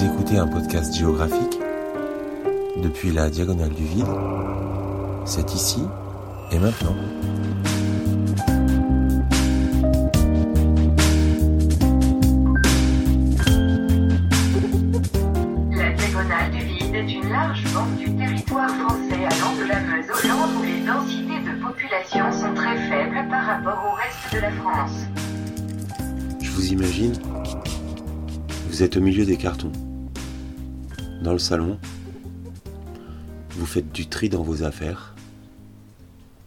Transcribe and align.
Vous 0.00 0.06
écoutez 0.06 0.38
un 0.38 0.46
podcast 0.46 0.96
géographique 0.96 1.58
depuis 2.82 3.12
la 3.12 3.28
diagonale 3.28 3.68
du 3.68 3.84
vide. 3.84 4.06
C'est 5.26 5.52
ici 5.52 5.82
et 6.50 6.58
maintenant. 6.58 6.96
La 15.70 15.92
diagonale 15.92 16.50
du 16.50 16.64
vide 16.64 16.94
est 16.94 17.12
une 17.12 17.28
large 17.28 17.62
bande 17.74 17.96
du 17.98 18.16
territoire 18.16 18.70
français 18.70 19.26
allant 19.26 19.54
de 19.54 19.68
la 19.68 19.80
Meuse 19.80 20.06
au 20.08 20.28
Land 20.28 20.48
où 20.58 20.62
les 20.62 20.80
densités 20.80 21.40
de 21.44 21.62
population 21.62 22.32
sont 22.32 22.54
très 22.54 22.88
faibles 22.88 23.28
par 23.28 23.44
rapport 23.44 23.84
au 23.84 23.94
reste 23.96 24.32
de 24.32 24.40
la 24.40 24.50
France. 24.62 25.04
Je 26.40 26.50
vous 26.52 26.72
imagine, 26.72 27.12
vous 28.70 28.82
êtes 28.82 28.96
au 28.96 29.02
milieu 29.02 29.26
des 29.26 29.36
cartons. 29.36 29.70
Dans 31.20 31.32
le 31.32 31.38
salon, 31.38 31.78
vous 33.50 33.66
faites 33.66 33.92
du 33.92 34.08
tri 34.08 34.30
dans 34.30 34.42
vos 34.42 34.62
affaires. 34.62 35.14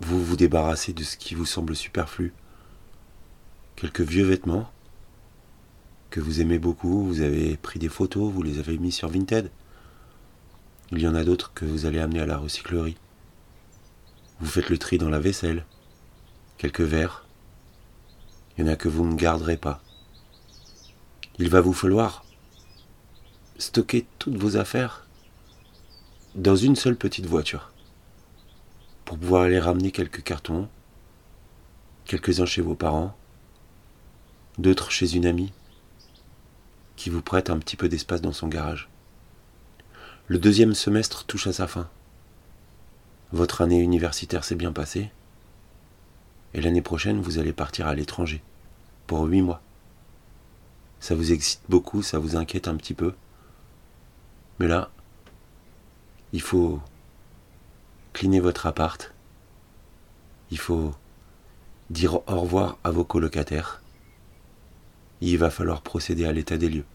Vous 0.02 0.24
vous 0.24 0.36
débarrassez 0.36 0.94
de 0.94 1.04
ce 1.04 1.16
qui 1.16 1.36
vous 1.36 1.46
semble 1.46 1.76
superflu. 1.76 2.34
Quelques 3.76 4.02
vieux 4.02 4.26
vêtements 4.26 4.72
que 6.10 6.20
vous 6.20 6.42
aimez 6.42 6.58
beaucoup, 6.58 7.04
vous 7.04 7.22
avez 7.22 7.56
pris 7.56 7.78
des 7.78 7.88
photos, 7.88 8.32
vous 8.32 8.42
les 8.42 8.58
avez 8.58 8.80
mis 8.80 8.92
sur 8.92 9.10
Vinted. 9.10 9.52
Il 10.92 11.00
y 11.00 11.08
en 11.08 11.14
a 11.14 11.24
d'autres 11.24 11.54
que 11.54 11.66
vous 11.66 11.86
allez 11.86 12.00
amener 12.00 12.22
à 12.22 12.26
la 12.26 12.38
recyclerie. 12.38 12.98
Vous 14.40 14.48
faites 14.48 14.70
le 14.70 14.80
tri 14.80 14.98
dans 14.98 15.10
la 15.10 15.20
vaisselle. 15.20 15.66
Quelques 16.58 16.82
verres. 16.82 17.28
Il 18.58 18.66
y 18.66 18.68
en 18.68 18.72
a 18.72 18.76
que 18.76 18.90
vous 18.90 19.06
ne 19.06 19.16
garderez 19.16 19.58
pas. 19.58 19.84
Il 21.38 21.50
va 21.50 21.62
vous 21.62 21.74
falloir 21.74 22.23
stocker 23.64 24.06
toutes 24.20 24.36
vos 24.36 24.58
affaires 24.58 25.08
dans 26.36 26.58
une 26.58 26.76
seule 26.76 26.98
petite 26.98 27.26
voiture 27.26 27.72
pour 29.06 29.18
pouvoir 29.18 29.44
aller 29.44 29.60
ramener 29.60 29.92
quelques 29.92 30.22
cartons, 30.22 30.68
quelques-uns 32.04 32.46
chez 32.46 32.62
vos 32.62 32.76
parents, 32.76 33.16
d'autres 34.58 34.92
chez 34.92 35.16
une 35.16 35.26
amie 35.26 35.54
qui 36.98 37.10
vous 37.10 37.22
prête 37.22 37.50
un 37.50 37.58
petit 37.58 37.78
peu 37.78 37.88
d'espace 37.88 38.22
dans 38.22 38.34
son 38.34 38.50
garage. 38.50 38.90
Le 40.28 40.40
deuxième 40.40 40.74
semestre 40.74 41.24
touche 41.24 41.48
à 41.48 41.54
sa 41.54 41.68
fin. 41.68 41.90
Votre 43.32 43.62
année 43.62 43.80
universitaire 43.80 44.44
s'est 44.44 44.56
bien 44.56 44.74
passée 44.74 45.10
et 46.54 46.60
l'année 46.60 46.82
prochaine 46.82 47.22
vous 47.22 47.40
allez 47.40 47.54
partir 47.54 47.88
à 47.88 47.96
l'étranger 47.96 48.44
pour 49.08 49.24
huit 49.24 49.42
mois. 49.42 49.62
Ça 51.00 51.16
vous 51.16 51.32
excite 51.32 51.62
beaucoup, 51.70 52.02
ça 52.02 52.20
vous 52.20 52.36
inquiète 52.36 52.68
un 52.68 52.76
petit 52.76 52.94
peu? 52.94 53.14
Là, 54.64 54.90
il 56.32 56.40
faut 56.40 56.80
cleaner 58.14 58.40
votre 58.40 58.66
appart. 58.66 59.14
Il 60.52 60.58
faut 60.58 60.96
dire 61.90 62.16
au 62.30 62.40
revoir 62.40 62.78
à 62.86 62.92
vos 62.92 63.04
colocataires. 63.04 63.82
Il 65.20 65.38
va 65.38 65.50
falloir 65.50 65.82
procéder 65.82 66.26
à 66.26 66.32
l'état 66.32 66.58
des 66.58 66.70
lieux. 66.70 66.86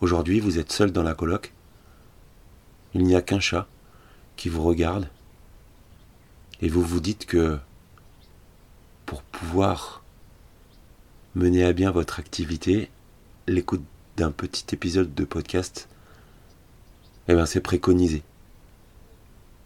Aujourd'hui, 0.00 0.40
vous 0.40 0.58
êtes 0.58 0.72
seul 0.72 0.90
dans 0.90 1.04
la 1.04 1.14
coloc. 1.14 1.52
Il 2.94 3.04
n'y 3.04 3.14
a 3.14 3.22
qu'un 3.22 3.38
chat 3.38 3.68
qui 4.34 4.48
vous 4.48 4.64
regarde. 4.64 5.08
Et 6.60 6.68
vous 6.68 6.82
vous 6.82 7.00
dites 7.00 7.26
que 7.26 7.60
pour 9.06 9.22
pouvoir 9.22 10.02
mener 11.36 11.62
à 11.62 11.72
bien 11.72 11.92
votre 11.92 12.18
activité, 12.18 12.90
l'écoute 13.46 13.84
d'un 14.16 14.32
petit 14.32 14.64
épisode 14.74 15.14
de 15.14 15.24
podcast, 15.24 15.88
eh 17.28 17.34
bien 17.34 17.46
c'est 17.46 17.60
préconisé. 17.60 18.22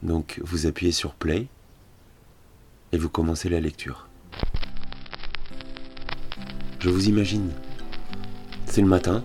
Donc 0.02 0.40
vous 0.44 0.66
appuyez 0.66 0.92
sur 0.92 1.14
play 1.14 1.46
et 2.92 2.98
vous 2.98 3.08
commencez 3.08 3.48
la 3.48 3.60
lecture. 3.60 4.08
Je 6.80 6.88
vous 6.88 7.08
imagine. 7.08 7.50
C'est 8.66 8.80
le 8.80 8.86
matin. 8.86 9.24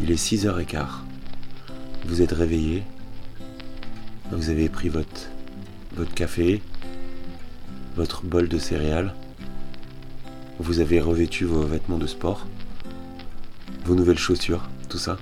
Il 0.00 0.10
est 0.10 0.14
6h15. 0.14 0.86
Vous 2.06 2.22
êtes 2.22 2.32
réveillé. 2.32 2.82
Vous 4.30 4.48
avez 4.48 4.68
pris 4.68 4.88
votre, 4.88 5.28
votre 5.94 6.14
café, 6.14 6.62
votre 7.96 8.22
bol 8.22 8.48
de 8.48 8.58
céréales. 8.58 9.14
Vous 10.58 10.80
avez 10.80 11.00
revêtu 11.00 11.44
vos 11.44 11.62
vêtements 11.62 11.98
de 11.98 12.06
sport, 12.06 12.46
vos 13.84 13.94
nouvelles 13.94 14.18
chaussures, 14.18 14.68
tout 14.88 14.98
ça. 14.98 15.18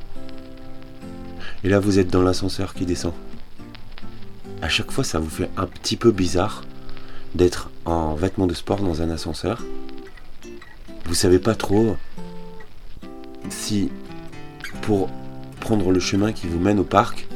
Et 1.66 1.68
là, 1.68 1.80
vous 1.80 1.98
êtes 1.98 2.12
dans 2.12 2.22
l'ascenseur 2.22 2.74
qui 2.74 2.86
descend. 2.86 3.12
À 4.62 4.68
chaque 4.68 4.92
fois, 4.92 5.02
ça 5.02 5.18
vous 5.18 5.28
fait 5.28 5.50
un 5.56 5.66
petit 5.66 5.96
peu 5.96 6.12
bizarre 6.12 6.62
d'être 7.34 7.70
en 7.84 8.14
vêtements 8.14 8.46
de 8.46 8.54
sport 8.54 8.78
dans 8.82 9.02
un 9.02 9.10
ascenseur. 9.10 9.64
Vous 11.06 11.14
savez 11.14 11.40
pas 11.40 11.56
trop 11.56 11.96
si 13.48 13.90
pour 14.82 15.10
prendre 15.58 15.90
le 15.90 15.98
chemin 15.98 16.30
qui 16.30 16.46
vous 16.46 16.60
mène 16.60 16.78
au 16.78 16.84
parc, 16.84 17.26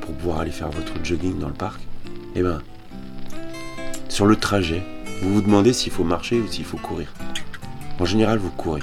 pour 0.00 0.12
pouvoir 0.14 0.40
aller 0.40 0.50
faire 0.50 0.70
votre 0.70 0.94
jogging 1.04 1.38
dans 1.38 1.46
le 1.46 1.54
parc, 1.54 1.80
eh 2.34 2.42
ben, 2.42 2.60
sur 4.08 4.26
le 4.26 4.34
trajet, 4.34 4.82
vous 5.22 5.34
vous 5.34 5.42
demandez 5.42 5.72
s'il 5.72 5.92
faut 5.92 6.02
marcher 6.02 6.40
ou 6.40 6.48
s'il 6.48 6.64
faut 6.64 6.78
courir. 6.78 7.12
En 8.00 8.04
général, 8.04 8.38
vous 8.38 8.50
courez. 8.50 8.82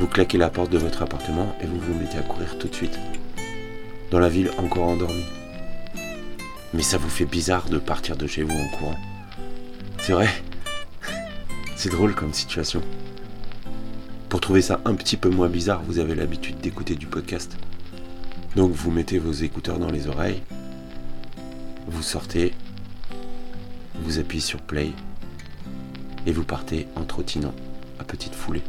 Vous 0.00 0.08
claquez 0.08 0.38
la 0.38 0.50
porte 0.50 0.70
de 0.70 0.78
votre 0.78 1.02
appartement 1.02 1.54
et 1.60 1.66
vous 1.66 1.78
vous 1.78 1.94
mettez 1.94 2.18
à 2.18 2.22
courir 2.22 2.58
tout 2.58 2.68
de 2.68 2.74
suite. 2.74 2.98
Dans 4.10 4.18
la 4.18 4.28
ville 4.28 4.50
encore 4.58 4.88
endormie. 4.88 5.26
Mais 6.72 6.82
ça 6.82 6.98
vous 6.98 7.08
fait 7.08 7.24
bizarre 7.24 7.68
de 7.68 7.78
partir 7.78 8.16
de 8.16 8.26
chez 8.26 8.42
vous 8.42 8.58
en 8.58 8.68
courant. 8.76 8.98
C'est 9.98 10.12
vrai. 10.12 10.28
C'est 11.76 11.90
drôle 11.90 12.14
comme 12.14 12.32
situation. 12.32 12.82
Pour 14.28 14.40
trouver 14.40 14.62
ça 14.62 14.80
un 14.84 14.94
petit 14.94 15.16
peu 15.16 15.30
moins 15.30 15.48
bizarre, 15.48 15.82
vous 15.86 16.00
avez 16.00 16.16
l'habitude 16.16 16.58
d'écouter 16.58 16.96
du 16.96 17.06
podcast. 17.06 17.56
Donc 18.56 18.72
vous 18.72 18.90
mettez 18.90 19.18
vos 19.18 19.32
écouteurs 19.32 19.78
dans 19.78 19.90
les 19.90 20.08
oreilles, 20.08 20.42
vous 21.86 22.02
sortez, 22.02 22.52
vous 24.00 24.18
appuyez 24.18 24.42
sur 24.42 24.60
play 24.60 24.90
et 26.26 26.32
vous 26.32 26.44
partez 26.44 26.88
en 26.96 27.04
trottinant 27.04 27.54
à 27.98 28.04
petite 28.04 28.34
foulée. 28.34 28.62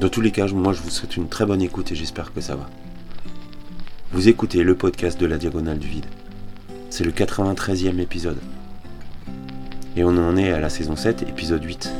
Dans 0.00 0.08
tous 0.08 0.20
les 0.20 0.32
cas, 0.32 0.46
moi 0.48 0.72
je 0.72 0.82
vous 0.82 0.90
souhaite 0.90 1.16
une 1.16 1.28
très 1.28 1.46
bonne 1.46 1.62
écoute 1.62 1.92
et 1.92 1.94
j'espère 1.94 2.32
que 2.32 2.40
ça 2.40 2.56
va. 2.56 2.68
Vous 4.12 4.28
écoutez 4.28 4.64
le 4.64 4.74
podcast 4.74 5.20
de 5.20 5.26
la 5.26 5.38
Diagonale 5.38 5.78
du 5.78 5.88
Vide. 5.88 6.06
C'est 6.90 7.04
le 7.04 7.12
93e 7.12 8.00
épisode. 8.00 8.38
Et 9.96 10.04
on 10.04 10.16
en 10.16 10.36
est 10.36 10.52
à 10.52 10.60
la 10.60 10.68
saison 10.68 10.96
7, 10.96 11.22
épisode 11.22 11.62
8. 11.64 11.90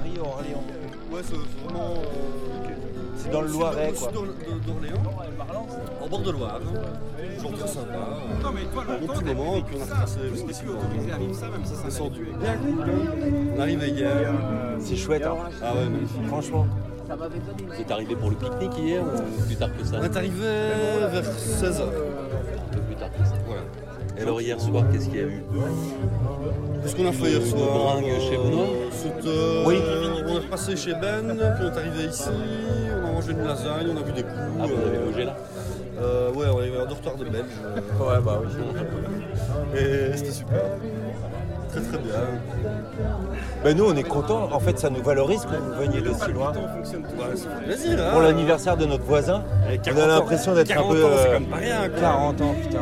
Paris, 0.00 0.18
Orléans. 0.18 0.64
Ouais, 1.12 1.20
c'est 1.22 1.34
vraiment. 1.64 1.94
euh, 1.94 2.74
C'est 3.16 3.30
dans 3.30 3.42
le 3.42 3.48
Loiret, 3.48 3.92
quoi. 3.92 4.10
d'Orléans, 4.12 5.02
en 6.02 6.08
bord 6.08 6.20
de 6.22 6.30
Loire. 6.30 6.60
Genre 7.42 7.52
très 7.52 7.68
sympa. 7.68 7.98
Bon 8.42 9.06
petit 9.06 9.24
moment, 9.24 9.56
et 9.56 9.62
puis 9.62 9.76
on 9.78 9.80
a 9.82 9.84
retracé. 9.84 10.18
On 10.22 10.34
est 10.34 11.84
descendu. 11.84 12.28
On 13.56 13.60
arrive 13.60 13.82
hier. 13.88 14.32
C'est 14.78 14.96
chouette, 14.96 15.26
hein. 15.26 15.36
Ah 15.62 15.74
ouais, 15.74 15.84
magnifique. 15.88 16.26
Franchement. 16.28 16.66
Vous 17.10 17.80
êtes 17.80 17.90
arrivé 17.90 18.14
pour 18.14 18.30
le 18.30 18.36
pique-nique 18.36 18.78
hier 18.78 19.02
ou 19.02 19.42
plus 19.42 19.56
tard 19.56 19.70
que 19.76 19.84
ça? 19.84 19.96
On 20.00 20.04
est 20.04 20.16
arrivé 20.16 20.38
vers 21.10 21.24
16h. 21.24 21.82
Et 24.20 24.22
alors 24.22 24.40
hier 24.40 24.60
soir, 24.60 24.84
qu'est-ce 24.92 25.06
qu'il 25.08 25.16
y 25.16 25.22
a 25.22 25.26
eu 25.26 25.42
Qu'est-ce 26.82 26.94
qu'on 26.96 27.06
a 27.08 27.12
fait 27.12 27.30
hier 27.30 27.42
soir 27.46 27.94
Bringue 27.96 28.20
chez 28.20 28.36
Benoît 28.36 28.66
C'était- 28.92 29.64
Oui. 29.66 29.78
On 30.26 30.28
est 30.36 30.38
repassé 30.38 30.76
chez 30.76 30.92
Ben, 30.92 31.26
puis 31.26 31.38
on 31.66 31.74
est 31.74 31.78
arrivé 31.78 32.04
ici, 32.10 32.28
on 33.02 33.08
a 33.08 33.12
mangé 33.12 33.32
une 33.32 33.44
lasagne, 33.44 33.86
on 33.94 33.96
a 34.00 34.02
vu 34.02 34.12
des 34.12 34.22
coups. 34.22 34.34
Ah, 34.60 34.66
vous 34.66 34.86
avez 34.88 34.98
logé 35.06 35.24
là 35.24 35.36
Euh, 36.02 36.32
ouais, 36.32 36.46
on 36.54 36.62
est 36.62 36.82
un 36.82 36.86
dortoir 36.86 37.16
de 37.16 37.24
Belge. 37.24 37.44
Ouais, 38.00 38.20
bah 38.24 38.40
oui. 38.42 39.78
Et 39.78 40.16
c'était 40.16 40.30
super. 40.32 40.60
très 41.70 41.80
très 41.80 41.98
bien. 41.98 42.14
Ben 43.62 43.76
nous, 43.76 43.84
on 43.84 43.94
est 43.96 44.02
contents. 44.02 44.48
En 44.50 44.60
fait, 44.60 44.78
ça 44.78 44.88
nous 44.88 45.02
valorise 45.02 45.42
que 45.42 45.54
vous 45.56 45.74
veniez 45.80 46.00
de 46.00 46.12
si 46.14 46.32
loin. 46.32 46.52
Hein. 46.56 48.10
Pour 48.12 48.22
l'anniversaire 48.22 48.76
de 48.78 48.86
notre 48.86 49.04
voisin, 49.04 49.42
on 49.70 49.76
40 49.78 49.98
a 50.02 50.06
l'impression 50.06 50.54
d'être 50.54 50.70
un 50.70 50.74
40 50.74 50.92
peu. 50.92 51.04
ans, 51.04 51.08
c'est 51.18 51.28
euh, 51.28 51.34
comme 51.34 51.44
pas 51.46 51.56
rien. 51.56 51.88
quoi. 51.90 52.00
40 52.00 52.40
ans, 52.40 52.54
putain. 52.62 52.78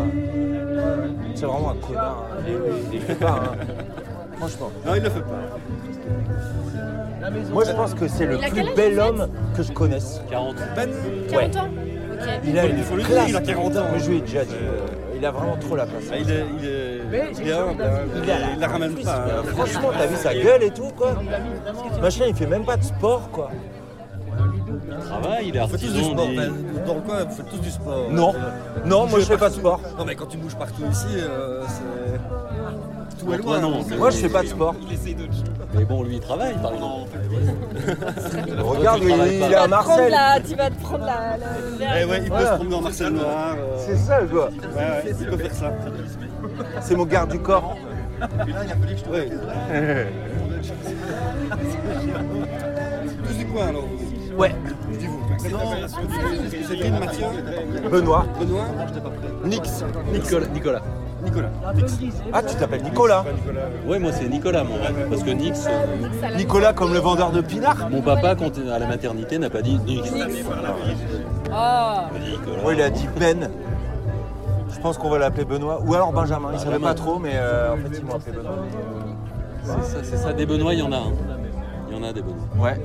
C'est 1.39 1.47
vraiment 1.47 1.71
un 1.71 1.75
connard. 1.87 2.25
hein. 2.33 2.43
Il, 2.93 2.95
il 2.97 3.01
fait 3.01 3.15
pas, 3.15 3.31
hein. 3.45 3.57
Franchement. 4.39 4.71
Non, 4.87 4.95
il 4.97 5.03
le 5.03 5.11
fait 5.11 5.21
pas. 5.21 5.41
Moi, 7.53 7.65
je 7.65 7.73
pense 7.73 7.95
que 7.95 8.09
c'est 8.09 8.27
le 8.27 8.39
plus 8.39 8.61
âge, 8.61 8.75
bel 8.75 8.99
homme 8.99 9.29
que 9.57 9.63
je 9.63 9.73
connaisse. 9.73 10.21
40. 10.31 10.57
Ben, 10.75 10.89
40 11.31 11.57
ans. 11.57 11.69
Il 12.45 12.59
a 12.59 12.65
Il 12.67 12.71
une 12.79 12.83
faut 12.83 12.97
le 12.97 13.03
dire, 13.03 13.11
classe. 13.13 13.29
il 13.29 13.37
a 13.37 13.41
40 13.41 13.77
ans. 13.77 13.85
Mais 13.93 13.99
je 14.01 14.11
lui 14.11 14.17
ai 14.19 14.21
déjà 14.23 14.45
dit. 14.45 14.55
euh, 14.61 14.87
Il 15.17 15.25
a 15.27 15.31
vraiment 15.31 15.57
trop 15.57 15.77
la 15.77 15.87
classe. 15.87 16.05
ah, 16.13 16.17
il 16.17 16.31
est, 16.31 16.45
il 16.59 16.67
est, 16.67 17.01
il 17.41 17.49
est 17.49 17.53
humble, 17.53 17.83
hein. 17.83 18.01
Il 18.25 18.31
a 18.31 18.35
il 18.55 18.61
la 18.61 18.67
ramène 18.69 18.95
pas. 18.95 19.15
hein. 19.17 19.43
Franchement, 19.55 19.91
t'as 19.97 20.07
vu 20.07 20.17
sa 20.17 20.35
gueule 20.35 20.63
et 20.65 20.71
tout, 20.71 20.91
quoi 20.97 21.15
Machin, 22.03 22.25
il 22.29 22.35
fait 22.35 22.47
même 22.47 22.65
pas 22.65 22.77
de 22.77 22.85
sport, 22.85 23.29
quoi. 23.31 23.51
Il 24.69 25.05
travaille, 25.05 25.49
il 25.49 25.57
est 25.57 25.61
Vous 25.61 25.69
faites 25.69 25.81
tous 25.81 25.87
du 25.87 25.99
artisan. 25.99 26.13
sport. 26.13 26.29
des- 26.29 26.37
ben, 26.37 26.53
Dans 26.87 26.95
le 26.95 27.01
coin, 27.01 27.25
vous 27.25 27.35
faites 27.35 27.51
tous 27.51 27.59
du 27.61 27.71
sport. 27.71 28.11
Non. 28.11 28.35
Non, 28.85 29.07
moi, 29.07 29.21
je 29.21 29.25
fais 29.25 29.37
pas 29.39 29.49
de 29.49 29.55
sport. 29.55 29.81
Non, 29.99 30.05
mais 30.05 30.15
quand 30.15 30.27
tu 30.27 30.37
bouges 30.39 30.57
partout 30.57 30.83
ici, 30.91 31.07
euh, 31.17 31.63
c'est. 31.67 33.25
Tout 33.25 33.33
est 33.35 33.39
Toi, 33.39 33.59
loin. 33.59 33.61
non. 33.71 33.85
mais- 33.89 33.97
Moi, 33.97 34.11
je 34.11 34.17
fais 34.19 34.29
pas 34.29 34.43
de 34.43 34.49
sport. 34.49 34.75
Mais 35.75 35.85
bon, 35.85 36.03
lui, 36.05 36.15
il 36.17 36.21
travaille, 36.21 36.55
par 36.63 36.73
exemple. 36.75 37.11
Regarde, 38.59 39.01
il, 39.03 39.09
il 39.11 39.41
pas. 39.41 39.51
est 39.51 39.55
à 39.55 39.65
te 39.65 39.69
Marseille. 39.71 40.11
la- 40.11 40.41
Tu 40.41 40.55
vas 40.55 40.71
te 40.71 40.81
prendre 40.83 41.05
la. 41.05 41.37
Eh 42.01 42.05
ouais, 42.05 42.19
il 42.19 42.23
peut 42.25 42.29
Voilà. 42.29 42.51
se 42.53 42.55
promener 42.57 42.75
en 42.77 42.81
Marcel 42.83 43.13
Noir. 43.13 43.57
euh, 43.59 43.77
C'est 43.79 43.97
ça, 43.97 44.21
quoi. 44.31 44.47
Ouais, 44.47 44.51
ouais, 44.77 45.15
il 45.21 45.27
peut 45.27 45.37
faire 45.37 45.55
ça. 45.55 45.73
C'est 46.81 46.95
mon 46.97 47.05
garde 47.07 47.31
du 47.33 47.39
corps. 47.41 47.75
Ouais. 49.11 49.29
Tous 53.27 53.35
du 53.35 53.47
coin 53.47 53.67
alors. 53.69 53.85
Ouais. 54.39 54.55
Benoît. 57.91 58.25
Benoît, 58.41 58.65
Nix. 59.45 59.85
Nicolas. 60.13 60.47
Nicolas. 60.49 60.83
Nicolas. 61.25 61.49
Ah, 62.33 62.43
tu 62.43 62.55
t'appelles 62.57 62.83
Nicolas. 62.83 63.25
Ouais, 63.87 63.99
moi, 63.99 64.13
c'est 64.13 64.29
Nicolas, 64.29 64.63
moi. 64.65 64.77
Parce 65.11 65.23
que 65.23 65.31
Nix, 65.31 65.67
euh, 65.67 66.37
Nicolas 66.37 66.73
comme 66.73 66.93
le 66.93 67.01
vendeur 67.01 67.31
de 67.33 67.41
pinard. 67.41 67.89
mon 67.91 68.01
papa, 68.03 68.35
quand 68.37 68.57
il 68.57 68.69
est 68.69 68.71
à 68.71 68.79
la 68.79 68.87
maternité, 68.87 69.39
n'a 69.39 69.51
pas 69.51 69.63
dit 69.63 69.79
Nix. 69.85 70.09
Il 70.15 70.23
a 70.23 70.27
dit 70.27 70.43
Oh 70.47 72.17
Nicolas. 72.21 72.65
Ouais, 72.65 72.75
il 72.75 72.83
a 72.83 72.91
dit 72.91 73.09
Ben. 73.19 73.51
Je 74.71 74.79
pense 74.81 74.99
qu'on 74.99 75.11
va 75.11 75.19
l'appeler 75.19 75.45
Benoît. 75.45 75.81
Ou 75.85 75.95
alors 75.95 76.13
Benjamin. 76.13 76.51
Il 76.53 76.59
savait 76.59 76.73
Benjamin. 76.73 76.89
pas 76.89 76.95
trop, 76.95 77.19
mais 77.19 77.33
euh, 77.35 77.73
en 77.73 77.77
fait, 77.77 77.99
ils 77.99 78.05
m'ont 78.05 78.15
appelé 78.15 78.37
Benoît. 78.37 78.55
C'est 79.65 79.73
ça, 79.73 79.99
c'est 80.05 80.17
ça. 80.17 80.33
Des 80.33 80.47
Benoît, 80.47 80.73
il 80.75 80.79
y 80.81 80.83
en 80.83 80.93
a. 80.93 80.97
hein. 80.97 81.13
Il 81.91 81.97
y 81.97 82.01
en 82.01 82.05
a 82.09 82.13
des 82.13 82.23
Benoît. 82.23 82.37
Ouais. 82.59 82.79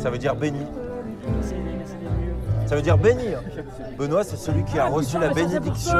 Ça 0.00 0.10
veut 0.10 0.18
dire 0.18 0.34
béni. 0.34 0.60
Ça 2.66 2.76
veut 2.76 2.82
dire 2.82 2.96
béni. 2.96 3.34
hein. 3.34 3.40
Benoît, 3.98 4.22
c'est 4.24 4.36
celui 4.36 4.64
qui 4.64 4.78
a 4.78 4.86
reçu 4.86 5.18
la 5.18 5.28
bénédiction 5.30 5.98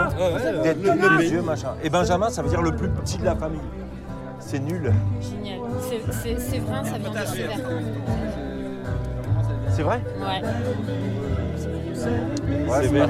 d'être 0.63 0.83
le- 0.83 0.91
plus 0.91 1.09
béni. 1.19 1.31
vieux, 1.31 1.43
machin. 1.43 1.71
Et 1.83 1.91
Benjamin, 1.91 2.31
ça 2.31 2.43
veut 2.43 2.49
dire 2.49 2.63
le 2.63 2.73
plus 2.73 2.89
petit 2.89 3.19
de 3.19 3.25
la 3.25 3.35
famille. 3.35 3.61
C'est 4.39 4.59
nul. 4.61 4.93
Génial. 5.21 5.59
C'est- 6.13 6.59
vrai, 6.61 6.85
ça 6.85 6.99
vient 6.99 7.11
de. 7.11 7.17
C'est 9.69 9.83
vrai 9.83 10.01
Ouais. 10.21 10.43